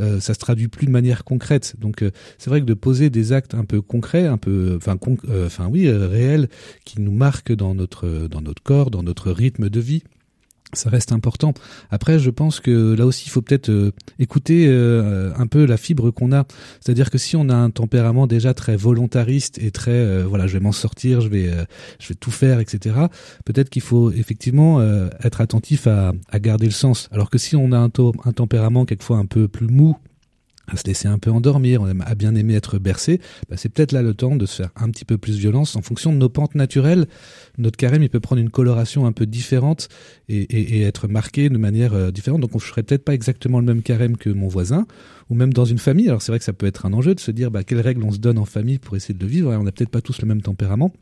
euh, 0.00 0.20
ça 0.20 0.34
se 0.34 0.38
traduit 0.38 0.68
plus 0.68 0.86
de 0.86 0.92
manière 0.92 1.24
concrète. 1.24 1.74
Donc 1.78 2.02
euh, 2.02 2.10
c'est 2.38 2.50
vrai 2.50 2.60
que 2.60 2.66
de 2.66 2.74
poser 2.74 3.10
des 3.10 3.32
actes 3.32 3.54
un 3.54 3.64
peu 3.64 3.82
concrets, 3.82 4.26
un 4.26 4.38
peu 4.38 4.74
enfin 4.76 4.96
enfin 5.46 5.68
oui 5.70 5.90
réels, 5.90 6.48
qui 6.84 7.00
nous 7.00 7.12
marquent 7.12 7.52
dans 7.52 7.74
notre 7.74 8.28
dans 8.28 8.40
notre 8.40 8.62
corps, 8.62 8.90
dans 8.90 9.02
notre 9.02 9.30
rythme 9.30 9.68
de 9.68 9.80
vie 9.80 10.02
ça 10.74 10.90
reste 10.90 11.12
important. 11.12 11.54
Après, 11.90 12.18
je 12.18 12.30
pense 12.30 12.60
que 12.60 12.94
là 12.94 13.06
aussi, 13.06 13.24
il 13.26 13.30
faut 13.30 13.40
peut-être 13.40 13.70
euh, 13.70 13.92
écouter 14.18 14.66
euh, 14.68 15.32
un 15.36 15.46
peu 15.46 15.64
la 15.64 15.76
fibre 15.76 16.10
qu'on 16.10 16.32
a. 16.32 16.44
C'est-à-dire 16.80 17.10
que 17.10 17.18
si 17.18 17.36
on 17.36 17.48
a 17.48 17.54
un 17.54 17.70
tempérament 17.70 18.26
déjà 18.26 18.54
très 18.54 18.76
volontariste 18.76 19.58
et 19.58 19.70
très, 19.70 19.92
euh, 19.92 20.24
voilà, 20.28 20.46
je 20.46 20.54
vais 20.54 20.60
m'en 20.60 20.72
sortir, 20.72 21.20
je 21.20 21.28
vais, 21.28 21.50
je 21.98 22.08
vais 22.08 22.14
tout 22.14 22.30
faire, 22.30 22.60
etc. 22.60 22.96
Peut-être 23.44 23.70
qu'il 23.70 23.82
faut 23.82 24.10
effectivement 24.10 24.80
être 25.22 25.40
attentif 25.40 25.86
à, 25.86 26.12
à, 26.30 26.38
garder 26.38 26.66
le 26.66 26.72
sens. 26.72 27.08
Alors 27.12 27.30
que 27.30 27.38
si 27.38 27.56
on 27.56 27.72
a 27.72 27.78
un, 27.78 27.90
un 28.24 28.32
tempérament 28.32 28.84
quelquefois 28.84 29.16
un 29.18 29.26
peu 29.26 29.48
plus 29.48 29.68
mou, 29.68 29.96
à 30.68 30.76
se 30.76 30.84
laisser 30.84 31.08
un 31.08 31.18
peu 31.18 31.30
endormir, 31.30 31.82
on 31.82 32.00
à 32.00 32.14
bien 32.14 32.34
aimer 32.34 32.54
être 32.54 32.78
bercé, 32.78 33.20
bah 33.48 33.56
c'est 33.56 33.68
peut-être 33.68 33.92
là 33.92 34.02
le 34.02 34.14
temps 34.14 34.36
de 34.36 34.46
se 34.46 34.56
faire 34.56 34.70
un 34.76 34.90
petit 34.90 35.04
peu 35.04 35.18
plus 35.18 35.36
violence 35.36 35.76
en 35.76 35.82
fonction 35.82 36.12
de 36.12 36.18
nos 36.18 36.28
pentes 36.28 36.54
naturelles. 36.54 37.06
Notre 37.56 37.76
carême, 37.76 38.02
il 38.02 38.10
peut 38.10 38.20
prendre 38.20 38.40
une 38.40 38.50
coloration 38.50 39.06
un 39.06 39.12
peu 39.12 39.26
différente 39.26 39.88
et 40.28 40.82
être 40.82 41.08
marqué 41.08 41.48
de 41.48 41.58
manière 41.58 41.94
euh, 41.94 42.10
différente. 42.10 42.40
Donc, 42.40 42.50
on 42.52 42.58
ne 42.58 42.62
ferait 42.62 42.82
peut-être 42.82 43.04
pas 43.04 43.14
exactement 43.14 43.60
le 43.60 43.66
même 43.66 43.82
carême 43.82 44.16
que 44.16 44.30
mon 44.30 44.48
voisin, 44.48 44.86
ou 45.30 45.34
même 45.34 45.52
dans 45.52 45.64
une 45.64 45.78
famille. 45.78 46.08
Alors, 46.08 46.22
c'est 46.22 46.32
vrai 46.32 46.38
que 46.38 46.44
ça 46.44 46.52
peut 46.52 46.66
être 46.66 46.86
un 46.86 46.92
enjeu 46.92 47.14
de 47.14 47.20
se 47.20 47.30
dire 47.30 47.50
bah, 47.50 47.64
quelles 47.64 47.80
règles 47.80 48.04
on 48.04 48.12
se 48.12 48.18
donne 48.18 48.38
en 48.38 48.44
famille 48.44 48.78
pour 48.78 48.96
essayer 48.96 49.14
de 49.14 49.24
le 49.24 49.30
vivre. 49.30 49.52
On 49.52 49.62
n'a 49.62 49.72
peut-être 49.72 49.90
pas 49.90 50.00
tous 50.00 50.20
le 50.20 50.28
même 50.28 50.42
tempérament. 50.42 50.92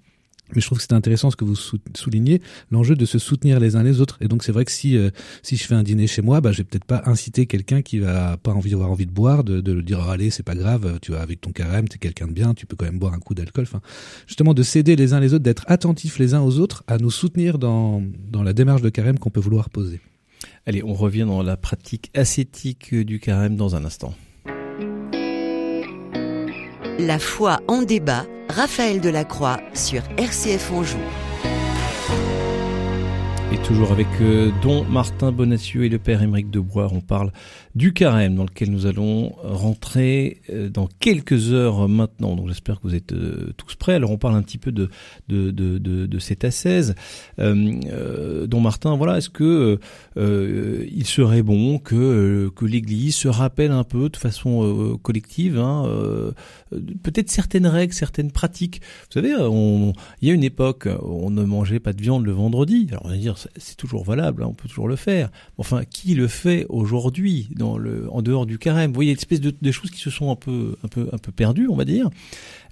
Mais 0.55 0.61
je 0.61 0.67
trouve 0.67 0.79
que 0.79 0.85
c'est 0.85 0.93
intéressant 0.93 1.31
ce 1.31 1.37
que 1.37 1.45
vous 1.45 1.57
soulignez, 1.95 2.41
l'enjeu 2.71 2.95
de 2.95 3.05
se 3.05 3.19
soutenir 3.19 3.59
les 3.59 3.77
uns 3.77 3.83
les 3.83 4.01
autres. 4.01 4.17
Et 4.21 4.29
donc 4.29 4.45
c'est 4.45 4.53
vrai 4.53 4.65
que 4.65 4.73
si 4.73 4.97
euh, 4.97 5.11
si 5.43 5.57
je 5.57 5.65
fais 5.65 5.75
un 5.75 5.83
dîner 5.83 6.07
chez 6.07 6.23
moi, 6.23 6.41
bah 6.41 6.53
je 6.53 6.59
vais 6.59 6.65
peut-être 6.65 6.85
pas 6.85 7.03
inciter 7.07 7.47
quelqu'un 7.47 7.83
qui 7.83 7.99
va 7.99 8.37
pas 8.37 8.53
envie 8.53 8.75
avoir 8.75 8.91
envie 8.91 9.07
de 9.07 9.13
boire, 9.13 9.45
de, 9.45 9.61
de 9.61 9.73
le 9.73 9.83
dire 9.83 10.05
oh, 10.07 10.11
allez 10.11 10.31
c'est 10.31 10.43
pas 10.43 10.55
grave, 10.55 10.99
tu 11.03 11.13
vas 11.13 11.21
avec 11.21 11.41
ton 11.41 11.51
carême, 11.51 11.89
t'es 11.89 11.99
quelqu'un 11.99 12.29
de 12.29 12.33
bien, 12.33 12.55
tu 12.55 12.67
peux 12.67 12.77
quand 12.77 12.87
même 12.87 12.99
boire 12.99 13.15
un 13.15 13.19
coup 13.19 13.35
d'alcool. 13.35 13.65
Enfin, 13.67 13.81
justement 14.27 14.55
de 14.55 14.63
s'aider 14.63 14.97
les 14.97 15.13
uns 15.13 15.21
les 15.21 15.35
autres, 15.35 15.45
d'être 15.45 15.65
attentifs 15.67 16.19
les 16.19 16.35
uns 16.35 16.41
aux 16.41 16.59
autres, 16.59 16.85
à 16.87 16.99
nous 16.99 17.11
soutenir 17.11 17.59
dans 17.59 18.03
dans 18.31 18.43
la 18.43 18.53
démarche 18.53 18.83
de 18.83 18.91
carême 18.91 19.19
qu'on 19.19 19.31
peut 19.31 19.41
vouloir 19.41 19.71
poser. 19.71 20.01
Allez, 20.67 20.83
on 20.83 20.95
revient 20.95 21.25
dans 21.27 21.43
la 21.43 21.57
pratique 21.57 22.11
ascétique 22.15 22.95
du 22.95 23.21
carême 23.21 23.57
dans 23.57 23.75
un 23.77 23.85
instant. 23.85 24.15
La 26.99 27.19
foi 27.19 27.61
en 27.69 27.83
débat 27.83 28.25
Raphaël 28.49 29.03
Delacroix 29.03 29.61
sur 29.75 30.01
RCF 30.17 30.73
Anjou. 30.73 30.97
Et 33.53 33.59
toujours 33.59 33.93
avec 33.93 34.07
euh, 34.23 34.51
Don 34.63 34.83
Martin 34.85 35.31
Bonacieux 35.31 35.85
et 35.85 35.91
le 35.91 35.99
père 35.99 36.23
Émeric 36.23 36.51
Debois, 36.51 36.89
on 36.91 37.03
parle 37.03 37.33
du 37.77 37.93
carême 37.93 38.37
dans 38.37 38.45
lequel 38.45 38.71
nous 38.71 38.87
allons 38.87 39.35
rentrer 39.43 40.41
euh, 40.49 40.71
dans 40.71 40.89
quelques 40.99 41.53
heures 41.53 41.89
maintenant. 41.89 42.35
Donc 42.35 42.49
j'espère 42.49 42.81
que 42.81 42.89
vous 42.89 42.95
êtes 42.95 43.13
euh, 43.13 43.53
tous 43.59 43.75
prêts. 43.75 43.93
Alors 43.93 44.11
on 44.11 44.17
parle 44.17 44.35
un 44.35 44.43
petit 44.43 44.57
peu 44.57 44.73
de 44.73 44.89
de 45.29 45.51
de 45.51 45.77
de, 45.77 46.07
de 46.07 46.19
cet 46.19 46.45
ascèse. 46.45 46.95
Don 47.37 48.61
Martin, 48.61 48.97
voilà, 48.97 49.19
est-ce 49.19 49.29
que 49.29 49.79
il 50.17 51.07
serait 51.07 51.43
bon 51.43 51.79
que 51.79 52.51
que 52.57 52.65
l'Église 52.65 53.15
se 53.15 53.29
rappelle 53.29 53.73
un 53.73 53.85
peu 53.85 54.09
de 54.09 54.17
façon 54.17 54.99
collective, 55.03 55.59
hein, 55.59 55.85
peut-être 57.03 57.31
certaines 57.31 57.67
règles, 57.67 57.93
certaines 57.93 58.31
pratiques. 58.31 58.81
Vous 59.11 59.21
savez, 59.21 59.35
il 60.23 60.29
y 60.29 60.31
a 60.31 60.35
une 60.35 60.45
époque, 60.45 60.89
on 61.03 61.31
ne 61.31 61.45
mangeait 61.45 61.81
pas 61.81 61.93
de 61.93 62.01
viande 62.01 62.25
le 62.25 62.33
vendredi. 62.33 62.87
Alors 62.91 63.05
on 63.05 63.09
va 63.11 63.17
dire 63.17 63.37
c'est 63.57 63.77
toujours 63.77 64.05
valable, 64.05 64.43
hein, 64.43 64.49
on 64.49 64.55
peut 64.55 64.69
toujours 64.69 64.89
le 64.89 64.97
faire. 64.97 65.31
Enfin, 65.59 65.85
qui 65.85 66.15
le 66.15 66.27
fait 66.27 66.65
aujourd'hui 66.71 67.49
en 67.75 68.23
dehors 68.23 68.47
du 68.47 68.59
carême 68.59 68.91
Vous 68.91 68.95
voyez, 68.95 69.11
une 69.11 69.19
espèce 69.19 69.41
de, 69.41 69.53
de, 69.61 69.71
choses 69.71 69.91
qui 69.91 70.01
se 70.01 70.11
sont 70.11 70.31
un 70.31 70.37
peu, 70.37 70.77
un 70.85 70.89
peu, 70.89 71.09
un 71.13 71.19
peu 71.19 71.33
perdues, 71.33 71.69
on 71.69 71.77
va 71.77 71.85
dire. 71.85 72.11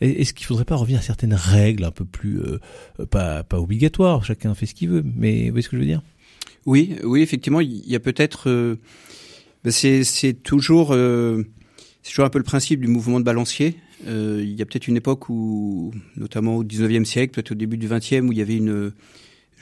Est-ce 0.00 0.32
qu'il 0.34 0.46
faudrait 0.46 0.64
pas 0.64 0.76
revenir 0.76 1.00
à 1.00 1.02
certaines 1.02 1.34
règles 1.34 1.84
un 1.84 1.90
peu 1.90 2.04
plus, 2.04 2.40
euh, 2.40 2.58
pas, 3.10 3.42
pas 3.42 3.60
obligatoires 3.60 4.24
Chacun 4.24 4.54
fait 4.54 4.66
ce 4.66 4.74
qu'il 4.74 4.88
veut, 4.88 5.04
mais 5.16 5.46
vous 5.46 5.50
voyez 5.50 5.62
ce 5.62 5.68
que 5.68 5.76
je 5.76 5.80
veux 5.80 5.86
dire? 5.86 6.02
Oui, 6.66 6.96
oui, 7.02 7.22
effectivement, 7.22 7.60
il 7.60 7.86
y 7.86 7.94
a 7.94 8.00
peut-être, 8.00 8.48
euh, 8.48 8.76
ben 9.64 9.70
c'est 9.70 10.32
toujours, 10.42 10.92
euh, 10.92 11.42
c'est 12.02 12.10
toujours 12.10 12.24
un 12.24 12.30
peu 12.30 12.38
le 12.38 12.44
principe 12.44 12.80
du 12.80 12.88
mouvement 12.88 13.20
de 13.20 13.24
balancier. 13.24 13.76
il 14.06 14.54
y 14.54 14.62
a 14.62 14.66
peut-être 14.66 14.88
une 14.88 14.96
époque 14.96 15.28
où, 15.28 15.92
notamment 16.16 16.56
au 16.56 16.64
19e 16.64 17.04
siècle, 17.04 17.34
peut-être 17.34 17.52
au 17.52 17.54
début 17.54 17.76
du 17.76 17.88
20e, 17.88 18.28
où 18.28 18.32
il 18.32 18.38
y 18.38 18.42
avait 18.42 18.56
une 18.56 18.92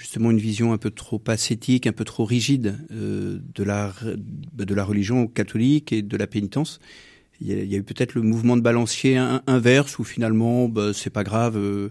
justement 0.02 0.32
une 0.32 0.38
vision 0.38 0.72
un 0.72 0.78
peu 0.78 0.90
trop 0.90 1.22
ascétique, 1.28 1.86
un 1.86 1.92
peu 1.92 2.04
trop 2.04 2.24
rigide 2.24 2.76
euh, 2.90 3.38
de 3.54 3.62
la 3.62 3.94
bah, 4.52 4.64
de 4.64 4.74
la 4.74 4.82
religion 4.82 5.28
catholique 5.28 5.92
et 5.92 6.02
de 6.02 6.16
la 6.16 6.26
pénitence. 6.26 6.80
Il 7.40 7.48
y 7.48 7.74
a, 7.74 7.78
eu 7.78 7.84
peut-être 7.84 8.14
le 8.14 8.22
mouvement 8.22 8.56
de 8.56 8.62
balancier 8.62 9.16
inverse 9.46 10.00
où 10.00 10.04
finalement 10.04 10.68
bah, 10.68 10.92
c'est 10.92 11.10
pas 11.10 11.22
grave. 11.22 11.56
Euh, 11.56 11.90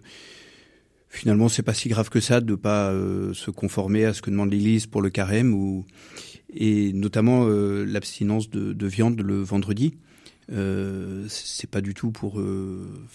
finalement, 1.08 1.48
c'est 1.48 1.64
pas 1.64 1.74
si 1.74 1.88
grave 1.88 2.10
que 2.10 2.20
ça 2.20 2.42
de 2.42 2.56
pas 2.56 2.92
euh, 2.92 3.34
se 3.34 3.50
conformer 3.50 4.04
à 4.04 4.14
ce 4.14 4.22
que 4.22 4.30
demande 4.30 4.52
l'Église 4.52 4.88
pour 4.88 5.02
le 5.02 5.10
carême 5.10 5.54
ou 5.54 5.86
et 6.54 6.92
notamment 6.92 7.48
l'abstinence 7.48 8.50
de, 8.50 8.74
de, 8.74 8.88
viande 8.88 9.22
le 9.22 9.42
vendredi. 9.42 9.94
C'est 10.50 11.70
pas 11.70 11.80
du 11.80 11.94
tout 11.94 12.12
pour, 12.12 12.42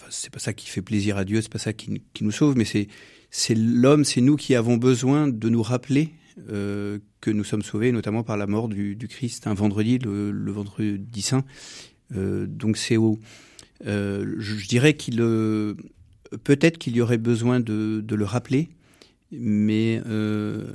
c'est 0.09 0.31
pas 0.31 0.39
ça 0.39 0.53
qui 0.53 0.67
fait 0.67 0.81
plaisir 0.81 1.17
à 1.17 1.23
Dieu, 1.23 1.39
c'est 1.43 1.51
pas 1.51 1.59
ça 1.59 1.71
qui 1.71 2.01
nous 2.21 2.31
sauve, 2.31 2.57
mais 2.57 2.65
c'est 2.65 2.87
c'est 3.37 3.53
l'homme, 3.53 4.03
c'est 4.03 4.19
nous 4.19 4.35
qui 4.35 4.55
avons 4.55 4.77
besoin 4.77 5.27
de 5.27 5.47
nous 5.47 5.61
rappeler 5.61 6.09
euh, 6.49 6.97
que 7.21 7.29
nous 7.29 7.43
sommes 7.43 7.61
sauvés, 7.61 7.91
notamment 7.91 8.23
par 8.23 8.35
la 8.35 8.47
mort 8.47 8.67
du, 8.67 8.97
Christ 9.07 9.45
un 9.45 9.53
vendredi, 9.53 9.99
le, 9.99 10.51
vendredi 10.51 11.21
saint. 11.21 11.45
Euh, 12.15 12.47
donc 12.47 12.77
c'est 12.77 12.97
au, 12.97 13.19
euh, 13.85 14.33
je, 14.39 14.67
dirais 14.67 14.95
qu'il 14.95 15.21
euh, 15.21 15.75
peut-être 16.43 16.79
qu'il 16.79 16.95
y 16.95 17.01
aurait 17.01 17.19
besoin 17.19 17.59
de, 17.59 18.03
le 18.09 18.25
rappeler, 18.25 18.69
mais 19.31 20.01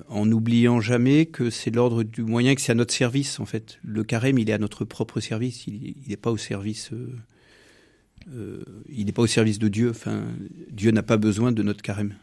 en 0.09 0.25
n'oubliant 0.25 0.81
jamais 0.81 1.27
que 1.27 1.51
c'est 1.51 1.75
l'ordre 1.75 2.05
du 2.05 2.23
moyen, 2.23 2.55
que 2.55 2.61
c'est 2.61 2.71
à 2.71 2.77
notre 2.77 2.95
service 2.95 3.41
en 3.41 3.45
fait. 3.45 3.81
Le 3.83 4.05
carême, 4.05 4.39
il 4.39 4.49
est 4.49 4.55
à 4.55 4.59
notre 4.59 4.85
propre 4.85 5.19
service, 5.19 5.67
il 5.67 5.97
n'est 6.09 6.17
pas 6.17 6.31
au 6.31 6.37
service. 6.37 6.93
De 8.25 9.67
Dieu. 9.67 9.93
Dieu 10.71 10.93
n'a 10.93 11.03
pas 11.03 11.17
besoin 11.17 11.51
de 11.51 11.65
notre 11.65 11.83
carême. 11.83 12.15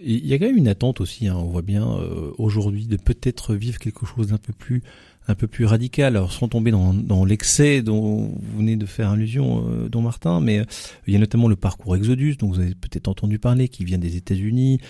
Il 0.00 0.26
y 0.26 0.34
a 0.34 0.38
quand 0.38 0.46
même 0.46 0.56
une 0.56 0.68
attente 0.68 1.00
aussi, 1.00 1.28
hein, 1.28 1.36
on 1.36 1.46
voit 1.46 1.62
bien 1.62 1.88
euh, 1.88 2.32
aujourd'hui, 2.38 2.86
de 2.86 2.96
peut-être 2.96 3.54
vivre 3.54 3.78
quelque 3.78 4.06
chose 4.06 4.28
d'un 4.28 4.38
peu 4.38 4.52
plus 4.52 4.82
un 5.30 5.34
peu 5.34 5.46
plus 5.46 5.66
radical. 5.66 6.16
Alors 6.16 6.32
sans 6.32 6.48
tomber 6.48 6.70
dans, 6.70 6.94
dans 6.94 7.26
l'excès 7.26 7.82
dont 7.82 8.30
vous 8.34 8.56
venez 8.56 8.76
de 8.76 8.86
faire 8.86 9.10
allusion, 9.10 9.66
euh, 9.68 9.88
don 9.90 10.00
Martin, 10.00 10.40
mais 10.40 10.60
euh, 10.60 10.64
il 11.06 11.12
y 11.12 11.16
a 11.16 11.18
notamment 11.18 11.48
le 11.48 11.56
parcours 11.56 11.96
Exodus, 11.96 12.36
dont 12.38 12.48
vous 12.48 12.60
avez 12.60 12.74
peut-être 12.74 13.08
entendu 13.08 13.38
parler, 13.38 13.68
qui 13.68 13.84
vient 13.84 13.98
des 13.98 14.16
États-Unis, 14.16 14.80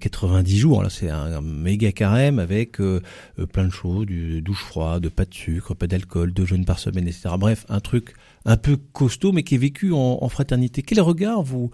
90 0.00 0.58
jours. 0.58 0.82
Là, 0.82 0.90
c'est 0.90 1.08
un, 1.08 1.40
méga 1.40 1.92
carême 1.92 2.38
avec 2.38 2.76
plein 2.76 3.64
de 3.64 3.70
choses, 3.70 4.04
du 4.04 4.42
douche 4.42 4.62
froide, 4.62 5.02
de 5.02 5.08
pas 5.08 5.24
de 5.24 5.32
sucre, 5.32 5.74
pas 5.74 5.86
d'alcool, 5.86 6.32
deux 6.32 6.44
jeûnes 6.44 6.66
par 6.66 6.78
semaine, 6.78 7.08
etc. 7.08 7.30
Bref, 7.38 7.64
un 7.70 7.80
truc 7.80 8.14
un 8.44 8.56
peu 8.56 8.76
costaud, 8.76 9.32
mais 9.32 9.42
qui 9.42 9.54
est 9.54 9.58
vécu 9.58 9.92
en, 9.92 10.18
en 10.20 10.28
fraternité. 10.28 10.82
Quel 10.82 11.00
regard 11.00 11.42
vous 11.42 11.70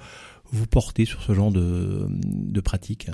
vous 0.53 0.67
portez 0.67 1.05
sur 1.05 1.23
ce 1.23 1.33
genre 1.35 1.53
de, 1.53 2.61
pratique 2.61 3.11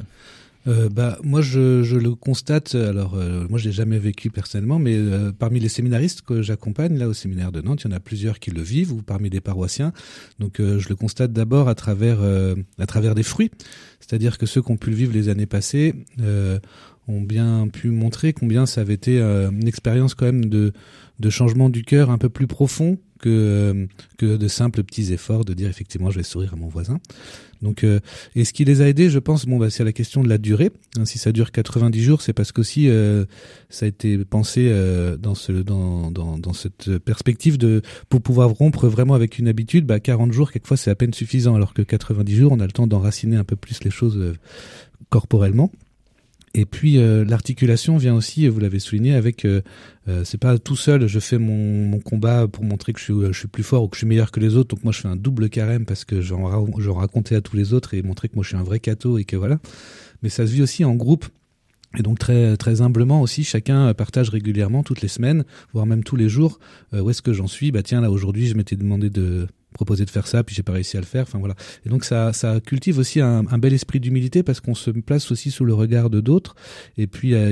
euh, 0.68 0.88
bah 0.88 1.18
moi 1.24 1.40
je, 1.40 1.82
je, 1.82 1.96
le 1.96 2.14
constate 2.14 2.76
alors 2.76 3.14
euh, 3.16 3.46
moi 3.50 3.58
je 3.58 3.64
l'ai 3.64 3.72
jamais 3.72 3.98
vécu 3.98 4.30
personnellement 4.30 4.78
mais 4.78 4.94
euh, 4.94 5.32
parmi 5.36 5.58
les 5.58 5.68
séminaristes 5.68 6.22
que 6.22 6.40
j'accompagne 6.40 6.96
là 6.96 7.08
au 7.08 7.12
séminaire 7.12 7.50
de 7.50 7.60
Nantes 7.60 7.82
il 7.84 7.90
y 7.90 7.92
en 7.92 7.96
a 7.96 7.98
plusieurs 7.98 8.38
qui 8.38 8.52
le 8.52 8.62
vivent 8.62 8.92
ou 8.92 9.02
parmi 9.02 9.28
des 9.28 9.40
paroissiens. 9.40 9.92
Donc 10.38 10.60
euh, 10.60 10.78
je 10.78 10.88
le 10.88 10.94
constate 10.94 11.32
d'abord 11.32 11.68
à 11.68 11.74
travers 11.74 12.20
à 12.78 12.86
travers 12.86 13.16
des 13.16 13.24
fruits. 13.24 13.50
C'est-à-dire 13.98 14.38
que 14.38 14.46
ceux 14.46 14.62
qui 14.62 14.70
ont 14.70 14.76
pu 14.76 14.90
le 14.90 14.96
vivre 14.96 15.12
les 15.12 15.28
années 15.28 15.46
passées 15.46 15.94
ont 17.08 17.20
bien 17.20 17.66
pu 17.66 17.90
montrer 17.90 18.32
combien 18.32 18.64
ça 18.64 18.82
avait 18.82 18.94
été 18.94 19.20
une 19.20 19.66
expérience 19.66 20.14
quand 20.14 20.26
même 20.26 20.44
de 20.44 20.72
de 21.18 21.30
changement 21.30 21.70
du 21.70 21.82
cœur 21.82 22.10
un 22.10 22.18
peu 22.18 22.28
plus 22.28 22.46
profond 22.46 22.98
que, 23.22 23.30
euh, 23.30 23.86
que 24.18 24.36
de 24.36 24.48
simples 24.48 24.82
petits 24.82 25.12
efforts 25.14 25.46
de 25.46 25.54
dire 25.54 25.70
effectivement 25.70 26.10
je 26.10 26.18
vais 26.18 26.22
sourire 26.24 26.52
à 26.52 26.56
mon 26.56 26.68
voisin. 26.68 27.00
Donc, 27.62 27.84
euh, 27.84 28.00
et 28.34 28.44
ce 28.44 28.52
qui 28.52 28.64
les 28.64 28.82
a 28.82 28.88
aidés, 28.88 29.08
je 29.08 29.20
pense, 29.20 29.46
bon, 29.46 29.56
bah, 29.56 29.70
c'est 29.70 29.84
la 29.84 29.92
question 29.92 30.24
de 30.24 30.28
la 30.28 30.36
durée. 30.36 30.72
Hein, 30.98 31.04
si 31.04 31.18
ça 31.18 31.30
dure 31.30 31.52
90 31.52 32.02
jours, 32.02 32.20
c'est 32.20 32.32
parce 32.32 32.50
qu'aussi 32.50 32.88
euh, 32.88 33.24
ça 33.70 33.86
a 33.86 33.88
été 33.88 34.18
pensé 34.24 34.68
dans 35.18 35.36
ce 35.36 35.52
dans, 35.52 36.10
dans, 36.10 36.38
dans 36.38 36.52
cette 36.52 36.98
perspective 36.98 37.58
de 37.58 37.80
pour 38.08 38.20
pouvoir 38.20 38.50
rompre 38.50 38.88
vraiment 38.88 39.14
avec 39.14 39.38
une 39.38 39.46
habitude. 39.46 39.86
Bah, 39.86 40.00
40 40.00 40.32
jours, 40.32 40.50
quelquefois, 40.50 40.76
c'est 40.76 40.90
à 40.90 40.96
peine 40.96 41.14
suffisant, 41.14 41.54
alors 41.54 41.72
que 41.72 41.82
90 41.82 42.34
jours, 42.34 42.52
on 42.52 42.60
a 42.60 42.66
le 42.66 42.72
temps 42.72 42.88
d'enraciner 42.88 43.36
un 43.36 43.44
peu 43.44 43.56
plus 43.56 43.84
les 43.84 43.90
choses 43.90 44.34
corporellement. 45.08 45.70
Et 46.54 46.66
puis 46.66 46.98
euh, 46.98 47.24
l'articulation 47.24 47.96
vient 47.96 48.14
aussi, 48.14 48.46
vous 48.46 48.60
l'avez 48.60 48.78
souligné, 48.78 49.14
avec 49.14 49.44
euh, 49.44 49.62
euh, 50.08 50.22
c'est 50.24 50.38
pas 50.38 50.58
tout 50.58 50.76
seul. 50.76 51.06
Je 51.06 51.18
fais 51.18 51.38
mon, 51.38 51.86
mon, 51.86 51.98
combat 51.98 52.46
pour 52.46 52.64
montrer 52.64 52.92
que 52.92 52.98
je 52.98 53.04
suis, 53.04 53.14
je 53.32 53.38
suis 53.38 53.48
plus 53.48 53.62
fort 53.62 53.84
ou 53.84 53.88
que 53.88 53.96
je 53.96 54.00
suis 54.00 54.06
meilleur 54.06 54.30
que 54.30 54.40
les 54.40 54.56
autres. 54.56 54.74
Donc 54.74 54.84
moi 54.84 54.92
je 54.92 55.00
fais 55.00 55.08
un 55.08 55.16
double 55.16 55.48
carême 55.48 55.86
parce 55.86 56.04
que 56.04 56.20
j'en 56.20 56.44
racontais 56.94 57.36
à 57.36 57.40
tous 57.40 57.56
les 57.56 57.72
autres 57.72 57.94
et 57.94 58.02
montrer 58.02 58.28
que 58.28 58.34
moi 58.34 58.44
je 58.44 58.48
suis 58.48 58.56
un 58.56 58.62
vrai 58.62 58.80
cateau 58.80 59.16
et 59.16 59.24
que 59.24 59.36
voilà. 59.36 59.60
Mais 60.22 60.28
ça 60.28 60.46
se 60.46 60.52
vit 60.52 60.62
aussi 60.62 60.84
en 60.84 60.94
groupe. 60.94 61.26
Et 61.98 62.02
donc 62.02 62.18
très 62.18 62.56
très 62.56 62.80
humblement 62.80 63.20
aussi, 63.20 63.44
chacun 63.44 63.92
partage 63.92 64.30
régulièrement 64.30 64.82
toutes 64.82 65.02
les 65.02 65.08
semaines, 65.08 65.44
voire 65.74 65.84
même 65.84 66.02
tous 66.02 66.16
les 66.16 66.30
jours, 66.30 66.58
où 66.94 67.10
est-ce 67.10 67.20
que 67.20 67.34
j'en 67.34 67.46
suis? 67.46 67.70
Bah 67.70 67.82
tiens 67.82 68.00
là 68.00 68.10
aujourd'hui, 68.10 68.46
je 68.46 68.54
m'étais 68.54 68.76
demandé 68.76 69.10
de 69.10 69.46
proposé 69.72 70.04
de 70.04 70.10
faire 70.10 70.26
ça, 70.26 70.42
puis 70.42 70.54
j'ai 70.54 70.62
pas 70.62 70.72
réussi 70.72 70.96
à 70.96 71.00
le 71.00 71.06
faire. 71.06 71.22
Enfin 71.22 71.38
voilà. 71.38 71.54
Et 71.84 71.88
donc 71.88 72.04
ça, 72.04 72.32
ça 72.32 72.60
cultive 72.60 72.98
aussi 72.98 73.20
un, 73.20 73.44
un 73.50 73.58
bel 73.58 73.72
esprit 73.72 74.00
d'humilité 74.00 74.42
parce 74.42 74.60
qu'on 74.60 74.74
se 74.74 74.90
place 74.90 75.30
aussi 75.30 75.50
sous 75.50 75.64
le 75.64 75.74
regard 75.74 76.10
de 76.10 76.20
d'autres. 76.20 76.54
Et 76.98 77.06
puis 77.06 77.34
euh, 77.34 77.48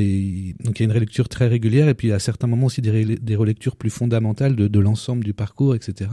donc 0.65 0.79
il 0.79 0.83
y 0.83 0.85
a 0.85 0.87
une 0.87 0.93
relecture 0.93 1.29
très 1.29 1.49
régulière 1.49 1.89
et 1.89 1.95
puis 1.95 2.13
à 2.13 2.19
certains 2.19 2.47
moments 2.47 2.67
aussi 2.67 2.83
des, 2.83 3.05
des 3.05 3.37
relectures 3.37 3.77
plus 3.77 3.91
fondamentales 3.91 4.57
de, 4.57 4.69
de 4.69 4.81
l'ensemble 4.81 5.25
du 5.25 5.35
parcours, 5.35 5.75
etc 5.75 6.11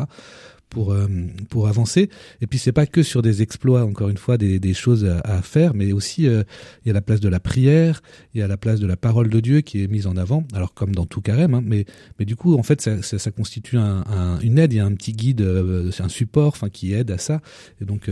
pour 0.70 0.92
euh, 0.92 1.08
pour 1.50 1.68
avancer. 1.68 2.10
Et 2.42 2.48
puis 2.48 2.60
c'est 2.60 2.72
pas 2.72 2.86
que 2.86 3.04
sur 3.04 3.22
des 3.22 3.42
exploits, 3.42 3.84
encore 3.86 4.10
une 4.10 4.18
fois, 4.18 4.38
des, 4.38 4.60
des 4.60 4.74
choses 4.74 5.06
à, 5.06 5.20
à, 5.20 5.42
faire, 5.42 5.74
mais 5.74 5.92
aussi 5.92 6.28
euh, 6.28 6.44
il 6.84 6.88
y 6.88 6.92
a 6.92 6.94
la 6.94 7.02
place 7.02 7.20
de 7.20 7.30
la 7.30 7.40
prière, 7.40 8.02
il 8.34 8.40
y 8.40 8.44
a 8.44 8.48
la 8.48 8.58
place 8.58 8.80
de 8.80 8.88
la 8.88 8.98
parole 8.98 9.30
de 9.30 9.40
Dieu 9.40 9.62
qui 9.62 9.84
est 9.84 9.88
mise 9.88 10.08
en 10.08 10.18
avant. 10.18 10.44
Alors 10.54 10.74
comme 10.74 10.94
dans 10.94 11.06
tout 11.06 11.22
carême, 11.22 11.54
hein, 11.54 11.64
mais 11.64 11.86
mais 12.20 12.26
du 12.26 12.36
coup 12.36 12.56
en 12.56 12.64
fait 12.64 12.82
ça, 12.82 13.02
ça, 13.02 13.20
ça 13.20 13.32
constitue 13.32 13.78
un, 13.78 14.04
un, 14.08 14.40
une 14.40 14.60
aide, 14.60 14.74
il 14.74 14.78
y 14.78 14.80
a 14.80 14.86
un 14.86 14.94
petit 14.94 15.14
guide, 15.14 15.42
euh, 15.42 15.92
un 16.00 16.10
support, 16.10 16.50
enfin 16.50 16.70
qui 16.70 16.94
aide 16.94 17.12
à 17.12 17.18
ça. 17.18 17.42
Et 17.82 17.86
donc 17.86 18.10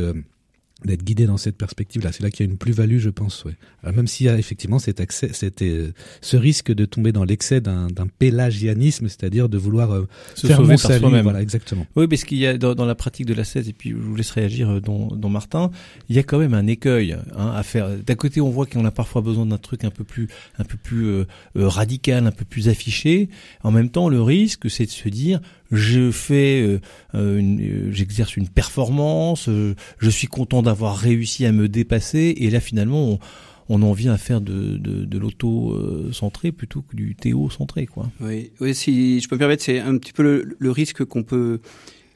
d'être 0.83 1.03
guidé 1.03 1.25
dans 1.25 1.38
cette 1.38 1.57
perspective-là. 1.57 2.11
C'est 2.11 2.21
là, 2.21 2.29
qu'il 2.29 2.45
y 2.45 2.49
a 2.49 2.51
une 2.51 2.57
plus-value, 2.57 2.99
je 2.99 3.09
pense. 3.09 3.45
Ouais. 3.45 3.55
même 3.91 4.07
s'il 4.07 4.25
y 4.25 4.29
a 4.29 4.38
effectivement 4.38 4.77
cet 4.77 4.99
accès, 4.99 5.29
c'était 5.31 5.69
euh, 5.69 5.93
ce 6.21 6.35
risque 6.35 6.73
de 6.73 6.85
tomber 6.85 7.11
dans 7.11 7.23
l'excès 7.23 7.61
d'un 7.61 7.88
pélagianisme, 8.19 9.07
c'est-à-dire 9.07 9.47
de 9.47 9.57
vouloir 9.57 9.93
euh, 9.93 10.07
se 10.35 10.47
faire 10.47 10.57
sauver 10.57 10.75
par 10.75 10.91
soi-même. 10.91 11.23
Voilà, 11.23 11.41
exactement. 11.41 11.88
Oui, 11.95 12.07
parce 12.07 12.25
qu'il 12.25 12.38
y 12.38 12.45
a 12.45 12.57
dans, 12.57 12.85
la 12.85 12.95
pratique 12.95 13.25
de 13.25 13.33
la 13.33 13.45
16, 13.45 13.69
et 13.69 13.73
puis 13.73 13.91
je 13.91 13.95
vous 13.95 14.15
laisse 14.15 14.31
réagir, 14.31 14.69
euh, 14.69 14.81
dans, 14.81 15.29
Martin, 15.29 15.71
il 16.07 16.15
y 16.15 16.19
a 16.19 16.23
quand 16.23 16.38
même 16.38 16.53
un 16.53 16.67
écueil 16.67 17.13
hein, 17.13 17.51
à 17.55 17.63
faire. 17.63 17.89
D'un 17.97 18.15
côté, 18.15 18.41
on 18.41 18.49
voit 18.49 18.65
qu'on 18.65 18.85
a 18.85 18.91
parfois 18.91 19.21
besoin 19.21 19.45
d'un 19.45 19.57
truc 19.57 19.83
un 19.83 19.89
peu 19.89 20.03
plus, 20.03 20.27
un 20.59 20.63
peu 20.63 20.77
plus 20.77 21.25
radical, 21.55 22.27
un 22.27 22.31
peu 22.31 22.45
plus 22.45 22.69
affiché. 22.69 23.29
En 23.63 23.71
même 23.71 23.89
temps, 23.89 24.07
le 24.07 24.21
risque, 24.21 24.69
c'est 24.69 24.85
de 24.85 24.91
se 24.91 25.09
dire, 25.09 25.41
je 25.71 26.12
fais, 26.12 26.62
euh, 26.62 26.80
euh, 27.15 27.41
euh, 27.41 27.91
j'exerce 27.91 28.38
une 28.38 28.47
performance, 28.47 29.49
je 29.49 30.10
suis 30.10 30.28
content 30.28 30.62
d'avoir 30.62 30.97
réussi 30.97 31.45
à 31.45 31.51
me 31.51 31.67
dépasser, 31.67 32.36
et 32.38 32.49
là 32.49 32.60
finalement 32.60 33.19
on, 33.67 33.82
en 33.82 33.93
vient 33.93 34.13
à 34.13 34.17
faire 34.17 34.41
de, 34.41 34.78
de, 34.78 35.17
l'auto-centré 35.17 36.51
plutôt 36.51 36.84
que 36.84 36.95
du 36.95 37.15
théo-centré, 37.15 37.88
quoi. 37.88 38.12
Oui, 38.21 38.51
oui, 38.62 38.75
si 38.75 39.19
je 39.19 39.28
peux 39.28 39.36
me 39.36 39.39
permettre, 39.39 39.63
c'est 39.63 39.80
un 39.80 39.97
petit 39.97 40.13
peu 40.13 40.45
le, 40.58 40.71
risque 40.71 41.04
qu'on 41.06 41.23
peut 41.23 41.60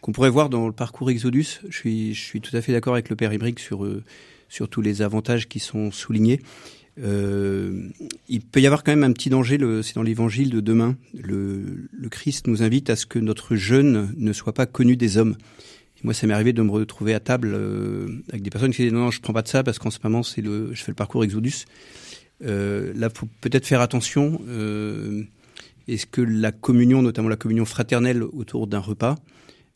qu'on 0.02 0.14
pourrait 0.14 0.30
voir 0.30 0.50
dans 0.50 0.66
le 0.66 0.72
parcours 0.72 1.10
Exodus. 1.10 1.60
Je 1.68 1.76
suis, 1.76 2.14
je 2.14 2.22
suis 2.22 2.40
tout 2.40 2.56
à 2.56 2.62
fait 2.62 2.72
d'accord 2.72 2.94
avec 2.94 3.10
le 3.10 3.16
père 3.16 3.34
Ibrick 3.34 3.60
sur 3.60 3.86
sur 4.48 4.70
tous 4.70 4.82
les 4.82 5.02
avantages 5.02 5.48
qui 5.48 5.60
sont 5.60 5.92
soulignés. 5.92 6.40
Euh, 7.02 7.90
il 8.28 8.42
peut 8.42 8.60
y 8.60 8.66
avoir 8.66 8.84
quand 8.84 8.92
même 8.92 9.04
un 9.04 9.14
petit 9.14 9.30
danger, 9.30 9.58
c'est 9.84 9.96
dans 9.96 10.04
l'évangile 10.04 10.50
de 10.50 10.60
demain. 10.60 10.96
Le, 11.14 11.88
Christ 12.10 12.48
nous 12.48 12.64
invite 12.64 12.90
à 12.90 12.96
ce 12.96 13.06
que 13.06 13.20
notre 13.20 13.56
jeûne 13.56 14.14
ne 14.18 14.34
soit 14.34 14.54
pas 14.54 14.66
connu 14.66 14.98
des 14.98 15.18
hommes. 15.18 15.36
moi, 16.04 16.14
ça 16.14 16.28
m'est 16.28 16.34
arrivé 16.34 16.54
de 16.54 16.62
me 16.62 16.72
retrouver 16.72 17.14
à 17.14 17.20
table 17.20 17.52
euh, 17.54 18.08
avec 18.30 18.42
des 18.42 18.50
personnes 18.50 18.72
qui 18.72 18.82
disaient 18.82 18.94
non, 18.94 19.06
non, 19.06 19.12
je 19.12 19.22
prends 19.22 19.34
pas 19.34 19.42
de 19.42 19.48
ça 19.48 19.64
parce 19.64 19.80
qu'en 19.80 19.92
ce 19.92 20.00
moment, 20.04 20.24
c'est 20.24 20.42
le, 20.42 20.74
je 20.74 20.84
fais 20.84 20.92
le 20.92 20.96
parcours 20.96 21.24
Exodus. 21.24 21.66
Euh, 22.46 22.94
là, 22.96 23.10
faut 23.14 23.28
peut-être 23.42 23.66
faire 23.66 23.82
attention. 23.82 24.42
Euh, 24.48 25.24
est-ce 25.88 26.06
que 26.06 26.22
la 26.22 26.52
communion, 26.52 27.02
notamment 27.02 27.30
la 27.30 27.36
communion 27.36 27.66
fraternelle 27.66 28.24
autour 28.24 28.68
d'un 28.68 28.80
repas, 28.80 29.16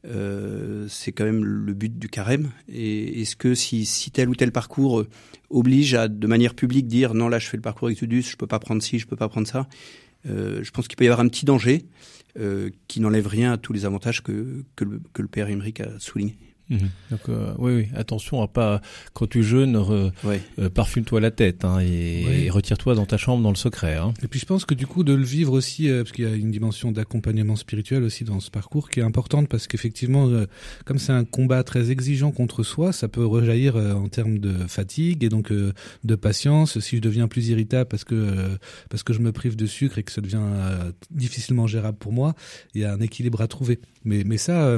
euh, 0.05 0.85
c'est 0.89 1.11
quand 1.11 1.23
même 1.23 1.43
le 1.43 1.73
but 1.73 1.97
du 1.97 2.09
carême. 2.09 2.51
Et 2.67 3.21
est-ce 3.21 3.35
que 3.35 3.55
si, 3.55 3.85
si, 3.85 4.11
tel 4.11 4.29
ou 4.29 4.35
tel 4.35 4.51
parcours 4.51 5.01
euh, 5.01 5.07
oblige 5.49 5.93
à, 5.93 6.07
de 6.07 6.27
manière 6.27 6.55
publique, 6.55 6.87
dire 6.87 7.13
non, 7.13 7.29
là, 7.29 7.39
je 7.39 7.47
fais 7.47 7.57
le 7.57 7.61
parcours 7.61 7.89
Exodus, 7.89 8.23
je 8.23 8.35
peux 8.35 8.47
pas 8.47 8.59
prendre 8.59 8.81
ci, 8.81 8.99
je 8.99 9.07
peux 9.07 9.15
pas 9.15 9.29
prendre 9.29 9.47
ça, 9.47 9.67
euh, 10.27 10.63
je 10.63 10.71
pense 10.71 10.87
qu'il 10.87 10.97
peut 10.97 11.05
y 11.05 11.07
avoir 11.07 11.21
un 11.21 11.27
petit 11.27 11.45
danger 11.45 11.85
euh, 12.39 12.69
qui 12.87 12.99
n'enlève 12.99 13.27
rien 13.27 13.53
à 13.53 13.57
tous 13.57 13.73
les 13.73 13.85
avantages 13.85 14.23
que, 14.23 14.63
que, 14.75 14.83
le, 14.83 15.01
que 15.13 15.21
le 15.21 15.27
père 15.27 15.49
Émeric 15.49 15.81
a 15.81 15.99
souligné. 15.99 16.37
Mhm. 16.69 16.89
Donc 17.11 17.21
euh, 17.29 17.53
oui, 17.57 17.73
oui, 17.73 17.87
attention 17.95 18.41
à 18.41 18.47
pas 18.47 18.81
quand 19.13 19.27
tu 19.27 19.43
jeûnes, 19.43 19.75
euh, 19.75 20.69
parfume-toi 20.69 21.19
la 21.19 21.31
tête 21.31 21.65
hein, 21.65 21.79
et, 21.81 22.49
retire-toi 22.49 22.95
dans 22.95 23.05
ta 23.05 23.17
chambre 23.17 23.43
dans 23.43 23.49
le 23.49 23.55
secret. 23.55 23.95
Hein. 23.95 24.13
Et 24.23 24.27
puis 24.27 24.39
je 24.39 24.45
pense 24.45 24.65
que 24.65 24.73
du 24.73 24.87
coup 24.87 25.03
de 25.03 25.13
le 25.13 25.23
vivre 25.23 25.53
aussi, 25.53 25.89
euh, 25.89 26.03
parce 26.03 26.13
qu'il 26.13 26.25
y 26.25 26.31
a 26.31 26.35
une 26.35 26.51
dimension 26.51 26.91
d'accompagnement 26.91 27.55
spirituel 27.55 28.03
aussi 28.03 28.23
dans 28.23 28.39
ce 28.39 28.49
parcours 28.49 28.89
qui 28.89 29.01
est 29.01 29.03
importante 29.03 29.49
parce 29.49 29.67
qu'effectivement, 29.67 30.29
comme 30.85 30.99
c'est 30.99 31.11
un 31.11 31.25
combat 31.25 31.63
très 31.63 31.91
exigeant 31.91 32.31
contre 32.31 32.63
soi, 32.63 32.93
ça 32.93 33.07
peut 33.07 33.25
rejaillir 33.25 33.75
en 33.75 34.07
termes 34.07 34.39
de 34.39 34.53
fatigue 34.67 35.23
et 35.23 35.29
donc 35.29 35.51
de 35.51 36.15
patience. 36.15 36.79
Si 36.79 36.97
je 36.97 37.01
deviens 37.01 37.27
plus 37.27 37.49
irritable 37.49 37.87
parce 37.89 38.03
que 38.03 38.57
parce 38.89 39.03
que 39.03 39.13
je 39.13 39.19
me 39.19 39.31
prive 39.31 39.55
de 39.55 39.65
sucre 39.65 39.97
et 39.97 40.03
que 40.03 40.11
ça 40.11 40.21
devient 40.21 40.41
difficilement 41.11 41.67
gérable 41.67 41.97
pour 41.97 42.13
moi, 42.13 42.35
il 42.73 42.81
y 42.81 42.85
a 42.85 42.93
un 42.93 43.01
équilibre 43.01 43.41
à 43.41 43.47
trouver. 43.47 43.79
Mais 44.05 44.23
mais 44.25 44.37
ça 44.37 44.77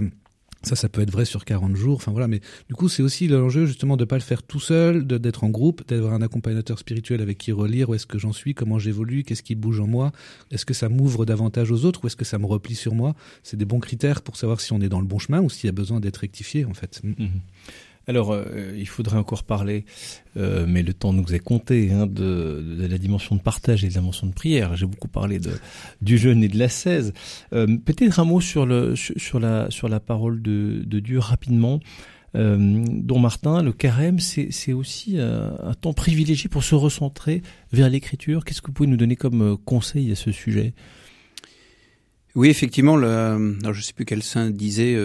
ça, 0.65 0.75
ça 0.75 0.89
peut 0.89 1.01
être 1.01 1.11
vrai 1.11 1.25
sur 1.25 1.45
40 1.45 1.75
jours. 1.75 1.95
Enfin 1.97 2.11
voilà, 2.11 2.27
mais 2.27 2.41
du 2.67 2.75
coup, 2.75 2.89
c'est 2.89 3.03
aussi 3.03 3.27
l'enjeu 3.27 3.65
justement 3.65 3.97
de 3.97 4.05
pas 4.05 4.15
le 4.15 4.21
faire 4.21 4.43
tout 4.43 4.59
seul, 4.59 5.05
d'être 5.05 5.43
en 5.43 5.49
groupe, 5.49 5.87
d'avoir 5.87 6.13
un 6.13 6.21
accompagnateur 6.21 6.79
spirituel 6.79 7.21
avec 7.21 7.37
qui 7.37 7.51
relire 7.51 7.89
où 7.89 7.93
est-ce 7.93 8.05
que 8.05 8.17
j'en 8.17 8.33
suis, 8.33 8.53
comment 8.53 8.79
j'évolue, 8.79 9.23
qu'est-ce 9.23 9.43
qui 9.43 9.55
bouge 9.55 9.79
en 9.79 9.87
moi, 9.87 10.11
est-ce 10.51 10.65
que 10.65 10.73
ça 10.73 10.89
m'ouvre 10.89 11.25
davantage 11.25 11.71
aux 11.71 11.85
autres 11.85 12.03
ou 12.03 12.07
est-ce 12.07 12.15
que 12.15 12.25
ça 12.25 12.37
me 12.37 12.45
replie 12.45 12.75
sur 12.75 12.95
moi? 12.95 13.15
C'est 13.43 13.57
des 13.57 13.65
bons 13.65 13.79
critères 13.79 14.21
pour 14.21 14.37
savoir 14.37 14.61
si 14.61 14.73
on 14.73 14.81
est 14.81 14.89
dans 14.89 14.99
le 14.99 15.07
bon 15.07 15.19
chemin 15.19 15.41
ou 15.41 15.49
s'il 15.49 15.67
y 15.67 15.69
a 15.69 15.73
besoin 15.73 15.99
d'être 15.99 16.17
rectifié 16.17 16.65
en 16.65 16.73
fait. 16.73 17.01
Mm-hmm. 17.03 17.29
Alors, 18.07 18.33
euh, 18.33 18.75
il 18.77 18.87
faudrait 18.87 19.17
encore 19.17 19.43
parler, 19.43 19.85
euh, 20.37 20.65
mais 20.67 20.83
le 20.83 20.93
temps 20.93 21.11
nous 21.11 21.33
est 21.33 21.39
compté, 21.39 21.91
hein, 21.91 22.05
de, 22.05 22.85
la 22.87 22.97
dimension 22.97 23.35
de 23.35 23.41
partage 23.41 23.83
et 23.83 23.89
de 23.89 23.93
la 23.93 23.99
dimension 23.99 24.27
de 24.27 24.33
prière. 24.33 24.75
J'ai 24.75 24.85
beaucoup 24.85 25.07
parlé 25.07 25.39
du 26.01 26.17
jeûne 26.17 26.43
et 26.43 26.47
de 26.47 26.57
la 26.57 26.69
16. 26.69 27.13
Euh, 27.53 27.65
Peut-être 27.83 28.19
un 28.19 28.25
mot 28.25 28.41
sur, 28.41 28.67
sur, 28.95 29.39
la, 29.39 29.99
parole 29.99 30.41
de, 30.41 30.99
Dieu 30.99 31.19
rapidement. 31.19 31.79
Dont 32.33 33.19
Martin, 33.19 33.63
le 33.63 33.71
carême, 33.71 34.19
c'est 34.19 34.73
aussi 34.73 35.17
un 35.19 35.73
temps 35.73 35.93
privilégié 35.93 36.49
pour 36.49 36.65
se 36.65 36.75
recentrer 36.75 37.41
vers 37.71 37.89
l'écriture. 37.89 38.43
Qu'est-ce 38.43 38.61
que 38.61 38.67
vous 38.67 38.73
pouvez 38.73 38.89
nous 38.89 38.97
donner 38.97 39.15
comme 39.15 39.57
conseil 39.57 40.11
à 40.11 40.15
ce 40.15 40.33
sujet? 40.33 40.73
Oui, 42.35 42.49
effectivement, 42.49 42.99
je 42.99 43.69
ne 43.69 43.81
sais 43.81 43.93
plus 43.93 44.03
quel 44.03 44.21
saint 44.21 44.49
disait 44.49 44.97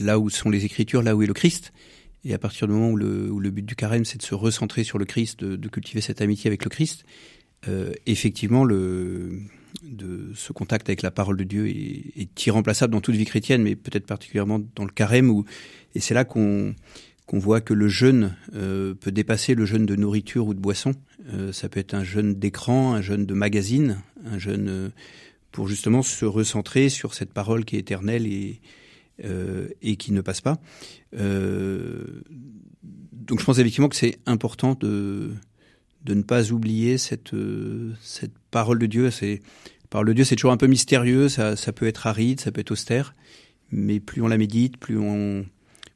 là 0.00 0.18
où 0.18 0.30
sont 0.30 0.50
les 0.50 0.64
Écritures, 0.64 1.02
là 1.02 1.16
où 1.16 1.22
est 1.22 1.26
le 1.26 1.34
Christ. 1.34 1.72
Et 2.24 2.34
à 2.34 2.38
partir 2.38 2.66
du 2.66 2.74
moment 2.74 2.90
où 2.90 2.96
le, 2.96 3.50
but 3.50 3.64
du 3.64 3.76
carême, 3.76 4.04
c'est 4.04 4.18
de 4.18 4.22
se 4.22 4.34
recentrer 4.34 4.84
sur 4.84 4.98
le 4.98 5.04
Christ, 5.04 5.44
de, 5.44 5.68
cultiver 5.68 6.00
cette 6.00 6.20
amitié 6.20 6.48
avec 6.48 6.64
le 6.64 6.70
Christ, 6.70 7.04
euh, 7.68 7.92
effectivement, 8.06 8.64
le, 8.64 9.40
ce 10.34 10.52
contact 10.52 10.88
avec 10.88 11.02
la 11.02 11.10
parole 11.10 11.36
de 11.36 11.44
Dieu 11.44 11.68
est, 11.68 12.46
irremplaçable 12.46 12.92
dans 12.92 13.00
toute 13.00 13.14
vie 13.14 13.24
chrétienne, 13.24 13.62
mais 13.62 13.76
peut-être 13.76 14.06
particulièrement 14.06 14.60
dans 14.74 14.84
le 14.84 14.90
carême. 14.90 15.30
Où, 15.30 15.44
et 15.94 16.00
c'est 16.00 16.14
là 16.14 16.24
qu'on 16.24 16.74
qu'on 17.26 17.38
voit 17.38 17.60
que 17.60 17.74
le 17.74 17.88
jeûne 17.88 18.34
euh, 18.54 18.94
peut 18.94 19.12
dépasser 19.12 19.54
le 19.54 19.66
jeûne 19.66 19.84
de 19.84 19.94
nourriture 19.96 20.46
ou 20.46 20.54
de 20.54 20.60
boisson. 20.60 20.94
Euh, 21.30 21.52
ça 21.52 21.68
peut 21.68 21.78
être 21.78 21.92
un 21.92 22.02
jeûne 22.02 22.32
d'écran, 22.32 22.94
un 22.94 23.02
jeûne 23.02 23.26
de 23.26 23.34
magazine, 23.34 24.00
un 24.24 24.38
jeûne 24.38 24.90
pour 25.52 25.68
justement 25.68 26.00
se 26.00 26.24
recentrer 26.24 26.88
sur 26.88 27.12
cette 27.12 27.34
parole 27.34 27.66
qui 27.66 27.76
est 27.76 27.80
éternelle 27.80 28.26
et, 28.26 28.60
euh, 29.24 29.68
et 29.82 29.96
qui 29.96 30.12
ne 30.12 30.20
passe 30.20 30.40
pas. 30.40 30.60
Euh, 31.18 32.22
donc 32.82 33.40
je 33.40 33.44
pense 33.44 33.58
effectivement 33.58 33.88
que 33.88 33.96
c'est 33.96 34.18
important 34.26 34.74
de, 34.74 35.32
de 36.04 36.14
ne 36.14 36.22
pas 36.22 36.52
oublier 36.52 36.98
cette, 36.98 37.34
euh, 37.34 37.94
cette 38.00 38.36
parole 38.50 38.78
de 38.78 38.86
Dieu. 38.86 39.10
C'est, 39.10 39.40
parole 39.90 40.08
de 40.08 40.12
Dieu, 40.12 40.24
c'est 40.24 40.36
toujours 40.36 40.52
un 40.52 40.56
peu 40.56 40.66
mystérieux, 40.66 41.28
ça, 41.28 41.56
ça 41.56 41.72
peut 41.72 41.86
être 41.86 42.06
aride, 42.06 42.40
ça 42.40 42.52
peut 42.52 42.60
être 42.60 42.70
austère, 42.70 43.14
mais 43.70 44.00
plus 44.00 44.22
on 44.22 44.28
la 44.28 44.38
médite, 44.38 44.76
plus 44.76 44.98
on, 44.98 45.46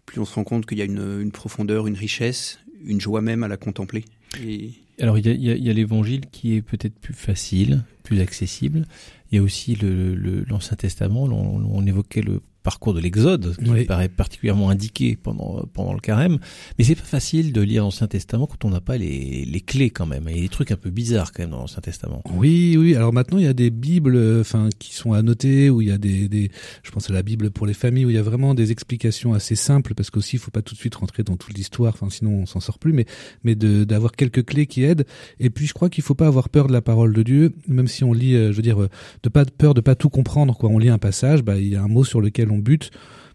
plus 0.06 0.20
on 0.20 0.24
se 0.24 0.34
rend 0.34 0.44
compte 0.44 0.66
qu'il 0.66 0.78
y 0.78 0.82
a 0.82 0.84
une, 0.84 1.20
une 1.20 1.32
profondeur, 1.32 1.86
une 1.86 1.96
richesse, 1.96 2.58
une 2.84 3.00
joie 3.00 3.20
même 3.20 3.42
à 3.42 3.48
la 3.48 3.56
contempler. 3.56 4.04
Et... 4.42 4.70
Alors 5.00 5.18
il 5.18 5.26
y 5.26 5.50
a, 5.50 5.54
y 5.56 5.70
a 5.70 5.72
l'évangile 5.72 6.22
qui 6.30 6.54
est 6.54 6.62
peut-être 6.62 6.98
plus 6.98 7.14
facile, 7.14 7.84
plus 8.02 8.20
accessible. 8.20 8.86
Il 9.30 9.36
y 9.36 9.38
a 9.38 9.42
aussi 9.42 9.74
l'Ancien 9.76 10.72
le, 10.72 10.76
Testament, 10.76 11.24
on, 11.24 11.64
on, 11.64 11.86
évoquait 11.86 12.20
le 12.20 12.40
parcours 12.62 12.94
de 12.94 13.00
l'Exode, 13.00 13.56
qui 13.56 13.84
paraît 13.84 14.08
particulièrement 14.08 14.70
indiqué 14.70 15.16
pendant 15.16 15.64
pendant 15.72 15.94
le 15.94 16.00
carême. 16.00 16.38
Mais 16.78 16.84
c'est 16.84 16.94
pas 16.94 17.02
facile 17.02 17.52
de 17.52 17.60
lire 17.60 17.82
l'Ancien 17.82 18.06
Testament 18.06 18.46
quand 18.46 18.64
on 18.64 18.70
n'a 18.70 18.80
pas 18.80 18.96
les, 18.96 19.44
les 19.44 19.60
clés 19.60 19.90
quand 19.90 20.06
même. 20.06 20.26
Il 20.28 20.36
y 20.36 20.38
a 20.38 20.42
des 20.42 20.48
trucs 20.48 20.70
un 20.70 20.76
peu 20.76 20.90
bizarres 20.90 21.32
quand 21.32 21.42
même 21.42 21.50
dans 21.50 21.58
l'Ancien 21.58 21.80
Testament. 21.80 22.22
Oui, 22.34 22.76
oui. 22.78 22.94
Alors 22.94 23.12
maintenant, 23.12 23.38
il 23.38 23.44
y 23.44 23.48
a 23.48 23.52
des 23.52 23.70
bibles, 23.70 24.18
enfin, 24.40 24.68
qui 24.78 24.94
sont 24.94 25.12
annotés, 25.12 25.70
où 25.70 25.80
il 25.80 25.88
y 25.88 25.92
a 25.92 25.98
des, 25.98 26.28
des, 26.28 26.50
je 26.82 26.90
pense 26.90 27.10
à 27.10 27.12
la 27.12 27.22
Bible 27.22 27.50
pour 27.50 27.66
les 27.66 27.74
familles, 27.74 28.04
où 28.06 28.10
il 28.10 28.16
y 28.16 28.18
a 28.18 28.22
vraiment 28.22 28.54
des 28.54 28.70
explications 28.70 29.34
assez 29.34 29.56
simples, 29.56 29.94
parce 29.94 30.10
qu'aussi, 30.10 30.36
il 30.36 30.38
faut 30.38 30.50
pas 30.50 30.62
tout 30.62 30.74
de 30.74 30.78
suite 30.78 30.94
rentrer 30.94 31.22
dans 31.22 31.36
toute 31.36 31.54
l'histoire, 31.54 31.94
enfin, 31.94 32.08
sinon 32.10 32.42
on 32.42 32.46
s'en 32.46 32.60
sort 32.60 32.78
plus. 32.78 32.92
Mais 32.92 33.06
mais 33.44 33.54
de 33.54 33.84
d'avoir 33.84 34.12
quelques 34.12 34.44
clés 34.44 34.66
qui 34.66 34.84
aident. 34.84 35.04
Et 35.40 35.50
puis, 35.50 35.66
je 35.66 35.74
crois 35.74 35.90
qu'il 35.90 36.04
faut 36.04 36.14
pas 36.14 36.26
avoir 36.26 36.48
peur 36.48 36.66
de 36.68 36.72
la 36.72 36.82
parole 36.82 37.12
de 37.12 37.22
Dieu, 37.22 37.52
même 37.68 37.88
si 37.88 38.04
on 38.04 38.12
lit, 38.12 38.34
euh, 38.34 38.52
je 38.52 38.56
veux 38.56 38.62
dire, 38.62 38.82
euh, 38.82 38.88
de 39.22 39.28
pas 39.28 39.44
peur 39.44 39.74
de 39.74 39.80
pas 39.80 39.94
tout 39.94 40.10
comprendre. 40.10 40.56
Quoi, 40.56 40.70
on 40.70 40.78
lit 40.78 40.88
un 40.88 40.98
passage, 40.98 41.42
bah, 41.42 41.58
il 41.58 41.68
y 41.68 41.76
a 41.76 41.82
un 41.82 41.88
mot 41.88 42.04
sur 42.04 42.20
lequel 42.20 42.50
on 42.52 42.58
bute, 42.58 42.90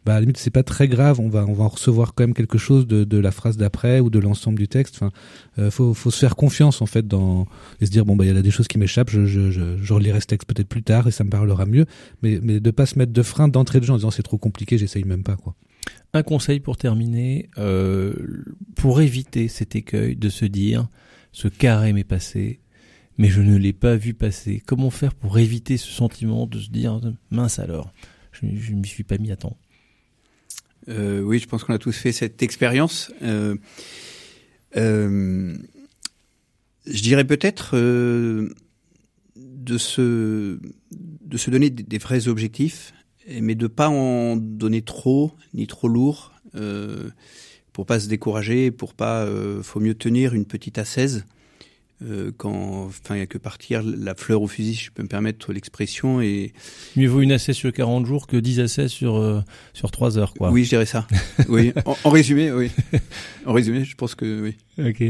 bah 0.05 0.13
à 0.13 0.15
la 0.15 0.21
limite 0.21 0.37
c'est 0.37 0.51
pas 0.51 0.63
très 0.63 0.87
grave, 0.87 1.19
on 1.19 1.27
va 1.27 1.45
on 1.45 1.53
va 1.53 1.65
recevoir 1.65 2.13
quand 2.13 2.23
même 2.23 2.33
quelque 2.33 2.57
chose 2.57 2.87
de, 2.87 3.17
la 3.17 3.31
phrase 3.31 3.57
d'après 3.57 3.99
ou 3.99 4.09
de 4.09 4.19
l'ensemble 4.19 4.57
du 4.57 4.69
texte. 4.69 4.95
Enfin, 4.95 5.11
euh, 5.59 5.69
faut 5.69 5.93
faut 5.93 6.11
se 6.11 6.19
faire 6.19 6.37
confiance 6.37 6.81
en 6.81 6.85
fait 6.85 7.05
dans 7.05 7.45
et 7.81 7.85
se 7.85 7.91
dire 7.91 8.05
bon 8.05 8.15
bah 8.15 8.23
il 8.23 8.33
y 8.33 8.37
a 8.37 8.41
des 8.41 8.51
choses 8.51 8.69
qui 8.69 8.77
m'échappent, 8.77 9.09
je 9.09 9.25
je 9.25 9.51
je, 9.51 9.77
je 9.81 9.93
relirai 9.93 10.21
ce 10.21 10.27
texte 10.27 10.47
peut-être 10.47 10.69
plus 10.69 10.83
tard 10.83 11.07
et 11.07 11.11
ça 11.11 11.25
me 11.25 11.29
parlera 11.29 11.65
mieux, 11.65 11.85
mais 12.21 12.39
mais 12.41 12.61
de 12.61 12.71
pas 12.71 12.85
se 12.85 12.97
mettre 12.97 13.11
de 13.11 13.21
frein 13.21 13.49
d'entrée 13.49 13.81
de 13.81 13.85
jeu 13.85 13.93
en 13.93 13.97
disant 13.97 14.11
c'est 14.11 14.23
trop 14.23 14.37
compliqué, 14.37 14.77
j'essaye 14.77 15.03
même 15.03 15.23
pas 15.23 15.35
quoi. 15.35 15.55
Un 16.13 16.23
conseil 16.23 16.61
pour 16.61 16.77
terminer, 16.77 17.49
euh, 17.57 18.13
pour 18.75 19.01
éviter 19.01 19.49
cet 19.49 19.75
écueil 19.75 20.15
de 20.15 20.29
se 20.29 20.45
dire 20.45 20.87
ce 21.33 21.49
carême 21.49 21.97
est 21.97 22.05
passé, 22.05 22.61
mais 23.17 23.27
je 23.27 23.41
ne 23.41 23.57
l'ai 23.57 23.73
pas 23.73 23.95
vu 23.97 24.13
passer. 24.13 24.63
Comment 24.65 24.89
faire 24.89 25.13
pour 25.13 25.37
éviter 25.37 25.75
ce 25.75 25.91
sentiment 25.91 26.47
de 26.47 26.59
se 26.59 26.69
dire 26.69 27.01
mince 27.29 27.59
alors 27.59 27.91
je 28.41 28.71
ne 28.71 28.79
m'y 28.79 28.87
suis 28.87 29.03
pas 29.03 29.17
mis 29.17 29.31
à 29.31 29.35
temps. 29.35 29.57
Euh, 30.89 31.21
oui, 31.21 31.39
je 31.39 31.47
pense 31.47 31.63
qu'on 31.63 31.73
a 31.73 31.79
tous 31.79 31.95
fait 31.95 32.11
cette 32.11 32.41
expérience. 32.43 33.11
Euh, 33.21 33.55
euh, 34.75 35.55
je 36.85 37.01
dirais 37.01 37.25
peut-être 37.25 37.75
de 39.35 39.77
se 39.77 40.59
donner 41.49 41.69
des, 41.69 41.97
vrais 41.97 42.27
objectifs, 42.27 42.93
mais 43.41 43.55
de 43.55 43.67
pas 43.67 43.89
en 43.89 44.37
donner 44.37 44.81
trop 44.81 45.33
ni 45.53 45.67
trop 45.67 45.87
lourd. 45.87 46.33
Pour 47.73 47.85
pas 47.85 47.99
se 47.99 48.07
décourager, 48.07 48.71
pour 48.71 48.93
pas, 48.93 49.27
faut 49.61 49.79
mieux 49.79 49.93
tenir 49.95 50.33
une 50.33 50.45
petite 50.45 50.77
assaise 50.77 51.25
euh, 52.03 52.31
quand, 52.37 52.85
enfin, 52.85 53.15
il 53.15 53.19
y 53.19 53.21
a 53.21 53.25
que 53.25 53.39
partir 53.39 53.81
la 53.83 54.13
fleur 54.13 54.41
au 54.41 54.47
fusil, 54.47 54.75
si 54.75 54.83
je 54.85 54.91
peux 54.91 55.01
me 55.01 55.07
permettre 55.07 55.51
l'expression. 55.51 56.21
Et 56.21 56.53
mieux 56.95 57.07
vaut 57.07 57.21
une 57.21 57.31
assai 57.31 57.53
sur 57.53 57.73
40 57.73 58.05
jours 58.05 58.27
que 58.27 58.37
10 58.37 58.59
assais 58.59 58.87
sur 58.87 59.15
euh, 59.15 59.41
sur 59.73 59.89
3 59.89 60.17
heures, 60.17 60.33
quoi. 60.33 60.51
Oui, 60.51 60.63
je 60.63 60.69
dirais 60.69 60.85
ça. 60.85 61.07
oui, 61.49 61.73
en, 61.85 61.97
en, 62.03 62.09
résumé, 62.09 62.51
oui. 62.51 62.71
En 63.45 63.53
résumé, 63.53 63.83
je 63.83 63.95
pense 63.95 64.13
que 64.13 64.41
oui. 64.41 64.57
Ok. 64.85 65.03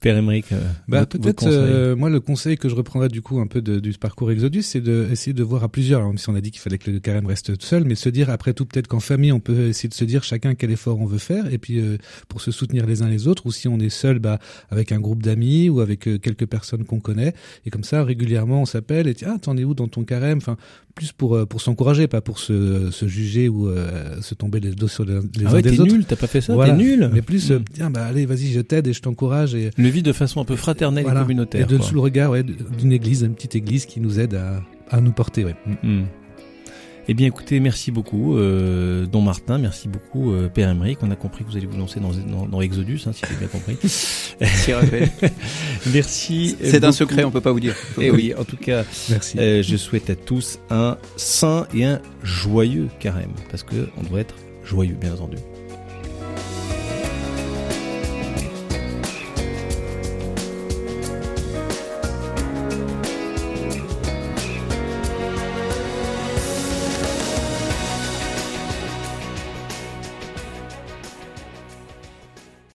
Père 0.00 0.16
Emmerich, 0.16 0.46
euh, 0.52 0.60
bah, 0.88 1.04
peut-être 1.04 1.46
euh, 1.46 1.94
moi 1.94 2.08
le 2.08 2.20
conseil 2.20 2.56
que 2.56 2.70
je 2.70 2.74
reprendrais 2.74 3.08
du 3.08 3.20
coup 3.20 3.38
un 3.38 3.46
peu 3.46 3.60
de, 3.60 3.80
du 3.80 3.92
parcours 3.92 4.30
Exodus, 4.30 4.62
c'est 4.62 4.80
d'essayer 4.80 5.34
de, 5.34 5.38
de 5.38 5.44
voir 5.44 5.62
à 5.62 5.68
plusieurs. 5.68 6.06
même 6.06 6.16
si 6.16 6.30
on 6.30 6.34
a 6.34 6.40
dit 6.40 6.50
qu'il 6.50 6.60
fallait 6.62 6.78
que 6.78 6.90
le 6.90 7.00
carême 7.00 7.26
reste 7.26 7.60
seul, 7.60 7.84
mais 7.84 7.94
se 7.96 8.08
dire 8.08 8.30
après 8.30 8.54
tout 8.54 8.64
peut-être 8.64 8.86
qu'en 8.86 9.00
famille 9.00 9.30
on 9.30 9.40
peut 9.40 9.68
essayer 9.68 9.90
de 9.90 9.94
se 9.94 10.04
dire 10.04 10.24
chacun 10.24 10.54
quel 10.54 10.70
effort 10.70 10.98
on 10.98 11.04
veut 11.04 11.18
faire 11.18 11.52
et 11.52 11.58
puis 11.58 11.80
euh, 11.80 11.98
pour 12.28 12.40
se 12.40 12.50
soutenir 12.50 12.86
les 12.86 13.02
uns 13.02 13.10
les 13.10 13.28
autres. 13.28 13.44
Ou 13.44 13.52
si 13.52 13.68
on 13.68 13.78
est 13.78 13.90
seul, 13.90 14.20
bah 14.20 14.38
avec 14.70 14.90
un 14.90 15.00
groupe 15.00 15.22
d'amis 15.22 15.68
ou 15.68 15.80
avec 15.80 16.00
quelques 16.22 16.46
personnes 16.46 16.84
qu'on 16.84 17.00
connaît 17.00 17.34
et 17.66 17.70
comme 17.70 17.84
ça 17.84 18.02
régulièrement 18.02 18.62
on 18.62 18.66
s'appelle 18.66 19.06
et 19.06 19.14
ah 19.26 19.36
t'en 19.38 19.58
es 19.58 19.64
où 19.64 19.74
dans 19.74 19.88
ton 19.88 20.04
carême? 20.04 20.38
Enfin 20.38 20.56
plus 20.94 21.12
pour 21.12 21.46
pour 21.46 21.60
s'encourager, 21.60 22.08
pas 22.08 22.20
pour 22.22 22.38
se, 22.38 22.90
se 22.90 23.06
juger 23.06 23.50
ou 23.50 23.70
se 24.22 24.34
tomber 24.34 24.60
les 24.60 24.70
dos 24.70 24.88
sur 24.88 25.04
les, 25.04 25.20
les 25.36 25.44
ah 25.46 25.52
ouais, 25.52 25.58
uns 25.58 25.70
des 25.70 25.80
autres. 25.80 25.92
nul, 25.92 26.04
t'as 26.06 26.16
pas 26.16 26.26
fait 26.26 26.40
ça, 26.40 26.56
t'es 26.64 26.72
nul. 26.72 27.10
Mais 27.12 27.20
plus 27.20 27.52
tiens 27.74 27.90
bah 27.90 28.06
allez 28.06 28.24
vas-y 28.24 28.46
je 28.50 28.60
t'aide 28.60 28.86
et 28.86 28.94
je 28.94 29.02
t'encourage 29.02 29.54
et 29.54 29.70
vie 29.90 30.02
de 30.02 30.12
façon 30.12 30.40
un 30.40 30.44
peu 30.44 30.56
fraternelle 30.56 31.06
et 31.06 31.12
communautaire. 31.12 31.62
Et 31.62 31.64
de 31.64 31.82
sous 31.82 31.94
le 31.94 32.00
regard 32.00 32.30
ouais, 32.30 32.42
d'une 32.42 32.92
église, 32.92 33.22
une 33.22 33.34
petite 33.34 33.54
église 33.54 33.86
qui 33.86 34.00
nous 34.00 34.20
aide 34.20 34.34
à, 34.34 34.62
à 34.90 35.00
nous 35.00 35.12
porter. 35.12 35.44
Ouais. 35.44 35.56
Mm 35.82 36.02
Eh 37.08 37.14
bien, 37.14 37.26
écoutez, 37.26 37.60
merci 37.60 37.90
beaucoup, 37.90 38.36
euh, 38.36 39.06
Don 39.06 39.22
Martin, 39.22 39.58
merci 39.58 39.88
beaucoup, 39.88 40.32
euh, 40.32 40.48
Père 40.48 40.68
Emeric. 40.68 40.98
On 41.02 41.10
a 41.10 41.16
compris 41.16 41.44
que 41.44 41.50
vous 41.50 41.56
allez 41.56 41.66
vous 41.66 41.78
lancer 41.78 42.00
dans, 42.00 42.12
dans, 42.12 42.46
dans 42.46 42.60
Exodus, 42.60 43.00
hein, 43.06 43.12
si 43.12 43.22
j'ai 43.28 43.36
bien 43.36 43.48
compris. 43.48 43.76
merci, 44.40 44.72
Raphaël. 44.72 45.10
merci. 45.92 46.56
C'est 46.62 46.84
un 46.84 46.92
secret, 46.92 47.24
on 47.24 47.30
peut 47.30 47.40
pas 47.40 47.52
vous 47.52 47.60
dire. 47.60 47.74
Et 47.98 48.06
eh 48.06 48.10
oui, 48.10 48.32
en 48.38 48.44
tout 48.44 48.56
cas, 48.56 48.84
merci. 49.08 49.38
Euh, 49.38 49.62
je 49.62 49.76
souhaite 49.76 50.10
à 50.10 50.14
tous 50.14 50.58
un 50.70 50.96
saint 51.16 51.66
et 51.74 51.84
un 51.84 52.00
joyeux 52.22 52.88
carême, 52.98 53.32
parce 53.50 53.62
que 53.62 53.88
on 53.98 54.02
doit 54.08 54.20
être 54.20 54.34
joyeux, 54.64 54.96
bien 55.00 55.12
entendu. 55.12 55.36